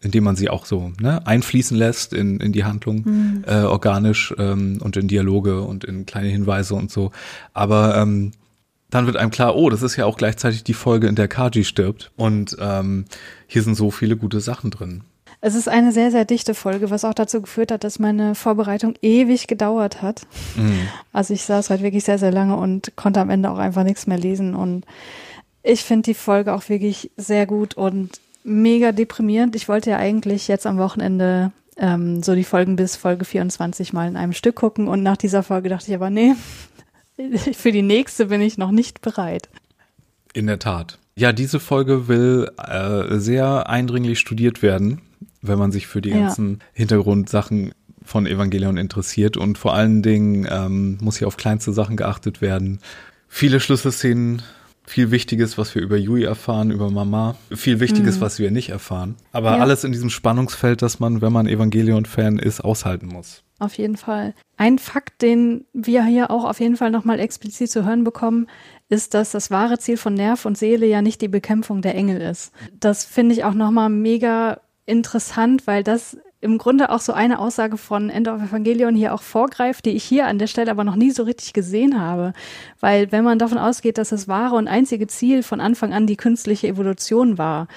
[0.00, 3.44] indem man sie auch so ne, einfließen lässt in, in die Handlung, mhm.
[3.46, 7.12] äh, organisch ähm, und in Dialoge und in kleine Hinweise und so.
[7.54, 8.32] Aber ähm,
[8.90, 11.64] dann wird einem klar, oh, das ist ja auch gleichzeitig die Folge, in der Kaji
[11.64, 12.10] stirbt.
[12.16, 13.04] Und ähm,
[13.46, 15.04] hier sind so viele gute Sachen drin.
[15.40, 18.94] Es ist eine sehr, sehr dichte Folge, was auch dazu geführt hat, dass meine Vorbereitung
[19.02, 20.22] ewig gedauert hat.
[20.56, 20.88] Mhm.
[21.12, 24.06] Also ich saß halt wirklich sehr, sehr lange und konnte am Ende auch einfach nichts
[24.06, 24.84] mehr lesen und
[25.62, 29.54] ich finde die Folge auch wirklich sehr gut und mega deprimierend.
[29.56, 34.08] Ich wollte ja eigentlich jetzt am Wochenende ähm, so die Folgen bis Folge 24 mal
[34.08, 36.34] in einem Stück gucken und nach dieser Folge dachte ich aber, nee,
[37.52, 39.48] für die nächste bin ich noch nicht bereit.
[40.32, 40.98] In der Tat.
[41.14, 45.02] Ja, diese Folge will äh, sehr eindringlich studiert werden,
[45.42, 46.66] wenn man sich für die ganzen ja.
[46.72, 47.72] Hintergrundsachen
[48.04, 52.80] von Evangelion interessiert und vor allen Dingen ähm, muss hier auf kleinste Sachen geachtet werden.
[53.28, 54.42] Viele Schlüsselszenen
[54.84, 58.20] viel Wichtiges, was wir über Yui erfahren, über Mama, viel Wichtiges, mhm.
[58.20, 59.16] was wir nicht erfahren.
[59.32, 59.58] Aber ja.
[59.58, 63.42] alles in diesem Spannungsfeld, das man, wenn man Evangelion-Fan ist, aushalten muss.
[63.58, 64.34] Auf jeden Fall.
[64.56, 68.48] Ein Fakt, den wir hier auch auf jeden Fall nochmal explizit zu hören bekommen,
[68.88, 72.20] ist, dass das wahre Ziel von Nerv und Seele ja nicht die Bekämpfung der Engel
[72.20, 72.52] ist.
[72.78, 77.76] Das finde ich auch nochmal mega interessant, weil das im Grunde auch so eine Aussage
[77.76, 80.96] von End of Evangelion hier auch vorgreift, die ich hier an der Stelle aber noch
[80.96, 82.32] nie so richtig gesehen habe.
[82.80, 86.16] Weil wenn man davon ausgeht, dass das wahre und einzige Ziel von Anfang an die
[86.16, 87.68] künstliche Evolution war,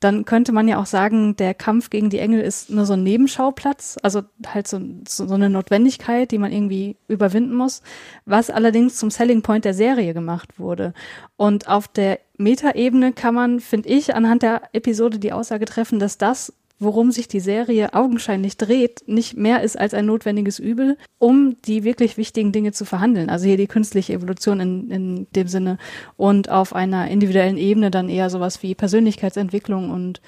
[0.00, 3.02] dann könnte man ja auch sagen, der Kampf gegen die Engel ist nur so ein
[3.02, 7.82] Nebenschauplatz, also halt so, so, eine Notwendigkeit, die man irgendwie überwinden muss,
[8.24, 10.94] was allerdings zum Selling Point der Serie gemacht wurde.
[11.36, 16.16] Und auf der Metaebene kann man, finde ich, anhand der Episode die Aussage treffen, dass
[16.16, 21.56] das worum sich die Serie augenscheinlich dreht, nicht mehr ist als ein notwendiges Übel, um
[21.66, 23.28] die wirklich wichtigen Dinge zu verhandeln.
[23.28, 25.76] Also hier die künstliche Evolution in, in dem Sinne
[26.16, 30.22] und auf einer individuellen Ebene dann eher sowas wie Persönlichkeitsentwicklung und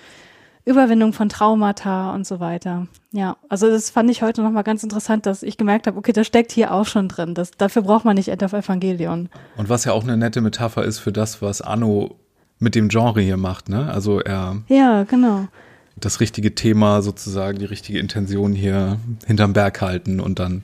[0.65, 2.87] Überwindung von Traumata und so weiter.
[3.13, 6.27] Ja, also das fand ich heute nochmal ganz interessant, dass ich gemerkt habe, okay, das
[6.27, 7.35] steckt hier auch schon drin.
[7.35, 9.31] Das, dafür braucht man nicht End of Evangelion.
[9.57, 12.17] Und was ja auch eine nette Metapher ist für das, was Anno
[12.59, 13.91] mit dem Genre hier macht, ne?
[13.91, 14.63] Also er.
[14.69, 15.49] Ja, genau
[15.97, 20.63] das richtige Thema sozusagen, die richtige Intention hier hinterm Berg halten und dann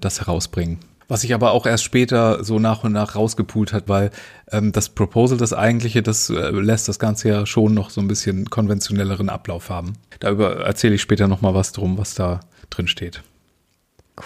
[0.00, 0.78] das herausbringen.
[1.08, 4.10] Was sich aber auch erst später so nach und nach rausgepult hat, weil
[4.50, 8.08] ähm, das Proposal, das eigentliche, das äh, lässt das Ganze ja schon noch so ein
[8.08, 9.94] bisschen konventionelleren Ablauf haben.
[10.20, 13.22] Darüber erzähle ich später nochmal was drum, was da drin steht.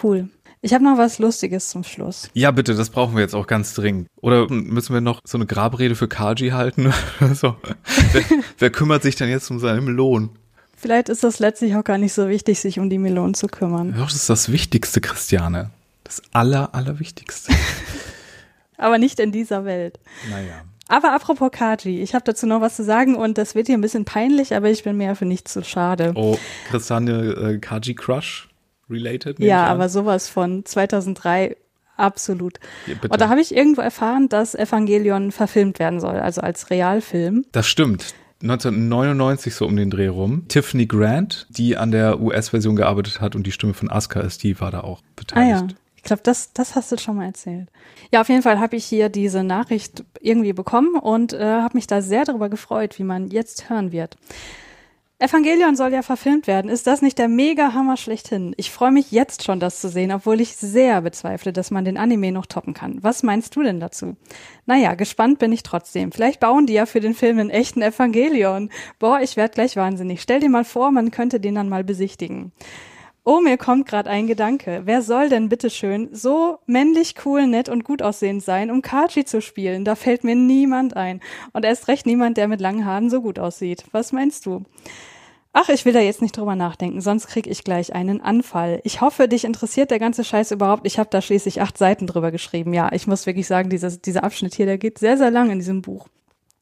[0.03, 0.29] Cool.
[0.65, 2.31] Ich habe noch was Lustiges zum Schluss.
[2.35, 4.09] Ja, bitte, das brauchen wir jetzt auch ganz dringend.
[4.21, 6.93] Oder müssen wir noch so eine Grabrede für Kaji halten?
[7.35, 7.57] so.
[8.13, 8.23] wer,
[8.59, 10.31] wer kümmert sich denn jetzt um seinen Lohn?
[10.83, 13.95] Vielleicht ist das letztlich auch gar nicht so wichtig, sich um die Melonen zu kümmern.
[13.97, 15.71] Doch, das ist das Wichtigste, Christiane.
[16.03, 17.53] Das Aller, Allerwichtigste.
[18.79, 20.01] Aber nicht in dieser Welt.
[20.29, 20.65] Naja.
[20.89, 23.81] Aber apropos Kaji, ich habe dazu noch was zu sagen und das wird hier ein
[23.81, 26.13] bisschen peinlich, aber ich bin mir für nichts zu schade.
[26.17, 26.37] Oh,
[26.69, 28.49] Christiane äh, Kaji Crush
[28.91, 29.39] related?
[29.39, 31.57] Ja, aber sowas von 2003
[31.97, 32.59] absolut.
[32.89, 37.47] Ja, und da habe ich irgendwo erfahren, dass Evangelion verfilmt werden soll, also als Realfilm.
[37.53, 38.15] Das stimmt.
[38.43, 40.47] 1999 so um den Dreh rum.
[40.49, 44.61] Tiffany Grant, die an der US-Version gearbeitet hat und die Stimme von Asuka ist, die
[44.61, 45.55] war da auch beteiligt.
[45.55, 45.69] Ah ja.
[45.97, 47.69] Ich glaube, das, das hast du schon mal erzählt.
[48.13, 51.87] Ja, auf jeden Fall habe ich hier diese Nachricht irgendwie bekommen und äh, habe mich
[51.87, 54.17] da sehr darüber gefreut, wie man jetzt hören wird.
[55.23, 56.71] Evangelion soll ja verfilmt werden.
[56.71, 58.55] Ist das nicht der Mega-Hammer schlechthin?
[58.57, 61.97] Ich freue mich jetzt schon, das zu sehen, obwohl ich sehr bezweifle, dass man den
[61.97, 62.99] Anime noch toppen kann.
[63.03, 64.17] Was meinst du denn dazu?
[64.67, 66.11] Naja, gespannt bin ich trotzdem.
[66.11, 68.71] Vielleicht bauen die ja für den Film einen echten Evangelion.
[68.99, 70.21] Boah, ich werd gleich wahnsinnig.
[70.23, 72.51] Stell dir mal vor, man könnte den dann mal besichtigen.
[73.25, 74.83] Oh, mir kommt gerade ein Gedanke.
[74.87, 79.41] Wer soll denn bitteschön so männlich, cool, nett und gut aussehend sein, um Kachi zu
[79.41, 79.85] spielen?
[79.85, 81.21] Da fällt mir niemand ein.
[81.53, 83.85] Und erst recht niemand, der mit langen Haaren so gut aussieht.
[83.93, 84.65] Was meinst du?
[85.55, 88.81] Ach, ich will da jetzt nicht drüber nachdenken, sonst krieg ich gleich einen Anfall.
[88.85, 90.87] Ich hoffe, dich interessiert der ganze Scheiß überhaupt.
[90.87, 92.73] Ich habe da schließlich acht Seiten drüber geschrieben.
[92.73, 95.59] Ja, ich muss wirklich sagen, dieses, dieser Abschnitt hier, der geht sehr, sehr lang in
[95.59, 96.09] diesem Buch.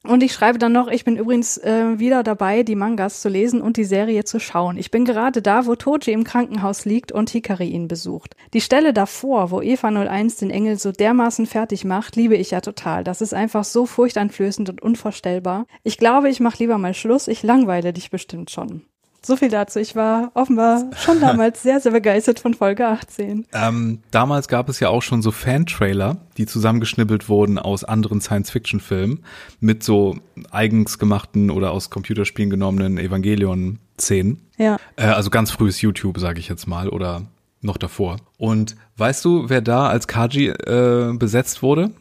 [0.03, 3.61] Und ich schreibe dann noch, ich bin übrigens äh, wieder dabei, die Mangas zu lesen
[3.61, 4.77] und die Serie zu schauen.
[4.77, 8.35] Ich bin gerade da, wo Toji im Krankenhaus liegt und Hikari ihn besucht.
[8.53, 12.61] Die Stelle davor, wo Eva 01 den Engel so dermaßen fertig macht, liebe ich ja
[12.61, 13.03] total.
[13.03, 15.67] Das ist einfach so furchteinflößend und unvorstellbar.
[15.83, 17.27] Ich glaube, ich mache lieber mal Schluss.
[17.27, 18.81] Ich langweile dich bestimmt schon.
[19.23, 19.79] So viel dazu.
[19.79, 23.45] Ich war offenbar schon damals sehr, sehr begeistert von Folge 18.
[23.53, 29.23] Ähm, damals gab es ja auch schon so Fan-Trailer, die zusammengeschnippelt wurden aus anderen Science-Fiction-Filmen
[29.59, 30.17] mit so
[30.49, 34.41] eigens gemachten oder aus Computerspielen genommenen Evangelion-Szenen.
[34.57, 34.77] Ja.
[34.95, 37.23] Äh, also ganz frühes YouTube, sage ich jetzt mal, oder
[37.61, 38.17] noch davor.
[38.37, 41.91] Und weißt du, wer da als Kaji äh, besetzt wurde?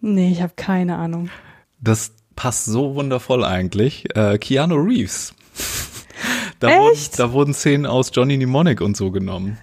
[0.00, 1.28] Nee, ich habe keine Ahnung.
[1.78, 4.16] Das passt so wundervoll eigentlich.
[4.16, 5.34] Äh, Keanu Reeves.
[6.60, 6.78] Da Echt?
[6.78, 9.56] wurden, da wurden Szenen aus Johnny Mnemonic und so genommen.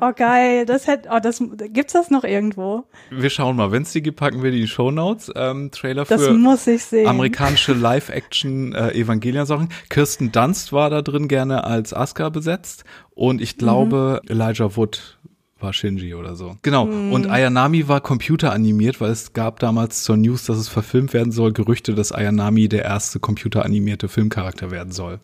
[0.00, 1.42] Oh geil, das hätte, oh, das
[1.72, 2.84] gibt's das noch irgendwo?
[3.10, 5.32] Wir schauen mal, wenn es die gibt, packen wir die in die Shownotes.
[5.34, 7.08] Ähm, Trailer Das für muss ich sehen.
[7.08, 9.70] amerikanische Live-Action äh, Evangelion-Sachen.
[9.88, 15.18] Kirsten Dunst war da drin gerne als Asuka besetzt und ich glaube Elijah Wood
[15.58, 16.56] war Shinji oder so.
[16.62, 16.84] Genau.
[16.84, 21.52] Und Ayanami war computeranimiert, weil es gab damals zur News, dass es verfilmt werden soll,
[21.52, 25.20] Gerüchte, dass Ayanami der erste computeranimierte Filmcharakter werden soll.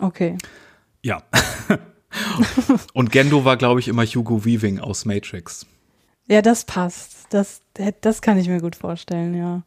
[0.00, 0.36] Okay.
[1.02, 1.22] Ja.
[2.92, 5.66] und Gendo war, glaube ich, immer Hugo Weaving aus Matrix.
[6.26, 7.26] Ja, das passt.
[7.30, 7.60] Das,
[8.00, 9.62] das kann ich mir gut vorstellen, ja.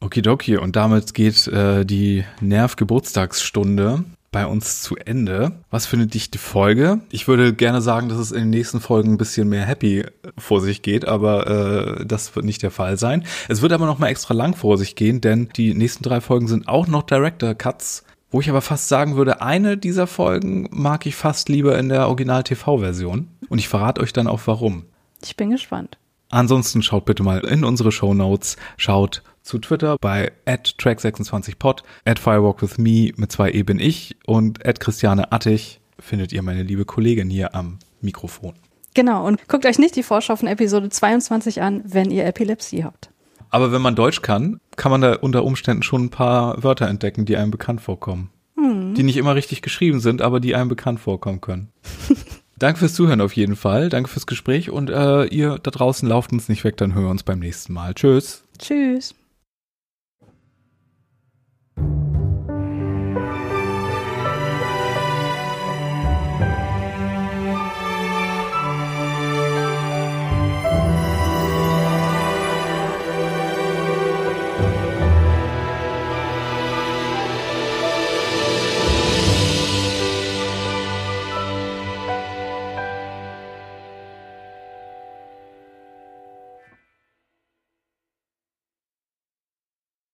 [0.00, 5.52] Okidoki, und damit geht äh, die Nerv-Geburtstagsstunde bei uns zu Ende.
[5.70, 7.00] Was für eine dichte Folge.
[7.10, 10.04] Ich würde gerne sagen, dass es in den nächsten Folgen ein bisschen mehr happy
[10.38, 13.24] vor sich geht, aber äh, das wird nicht der Fall sein.
[13.48, 16.48] Es wird aber noch mal extra lang vor sich gehen, denn die nächsten drei Folgen
[16.48, 21.06] sind auch noch Director Cuts, wo ich aber fast sagen würde, eine dieser Folgen mag
[21.06, 23.28] ich fast lieber in der Original-TV-Version.
[23.48, 24.84] Und ich verrate euch dann auch warum.
[25.22, 25.98] Ich bin gespannt.
[26.30, 31.80] Ansonsten schaut bitte mal in unsere Show Notes, schaut zu Twitter bei track26pod,
[32.16, 37.54] firewalkwithme mit zwei E bin ich und Christiane Attig findet ihr meine liebe Kollegin hier
[37.54, 38.54] am Mikrofon.
[38.94, 43.10] Genau, und guckt euch nicht die Vorschau von Episode 22 an, wenn ihr Epilepsie habt.
[43.50, 47.24] Aber wenn man Deutsch kann, kann man da unter Umständen schon ein paar Wörter entdecken,
[47.24, 48.30] die einem bekannt vorkommen.
[48.56, 48.94] Mhm.
[48.94, 51.68] Die nicht immer richtig geschrieben sind, aber die einem bekannt vorkommen können.
[52.58, 53.88] Danke fürs Zuhören auf jeden Fall.
[53.88, 57.10] Danke fürs Gespräch und äh, ihr da draußen lauft uns nicht weg, dann hören wir
[57.10, 57.94] uns beim nächsten Mal.
[57.94, 58.44] Tschüss.
[58.58, 59.14] Tschüss.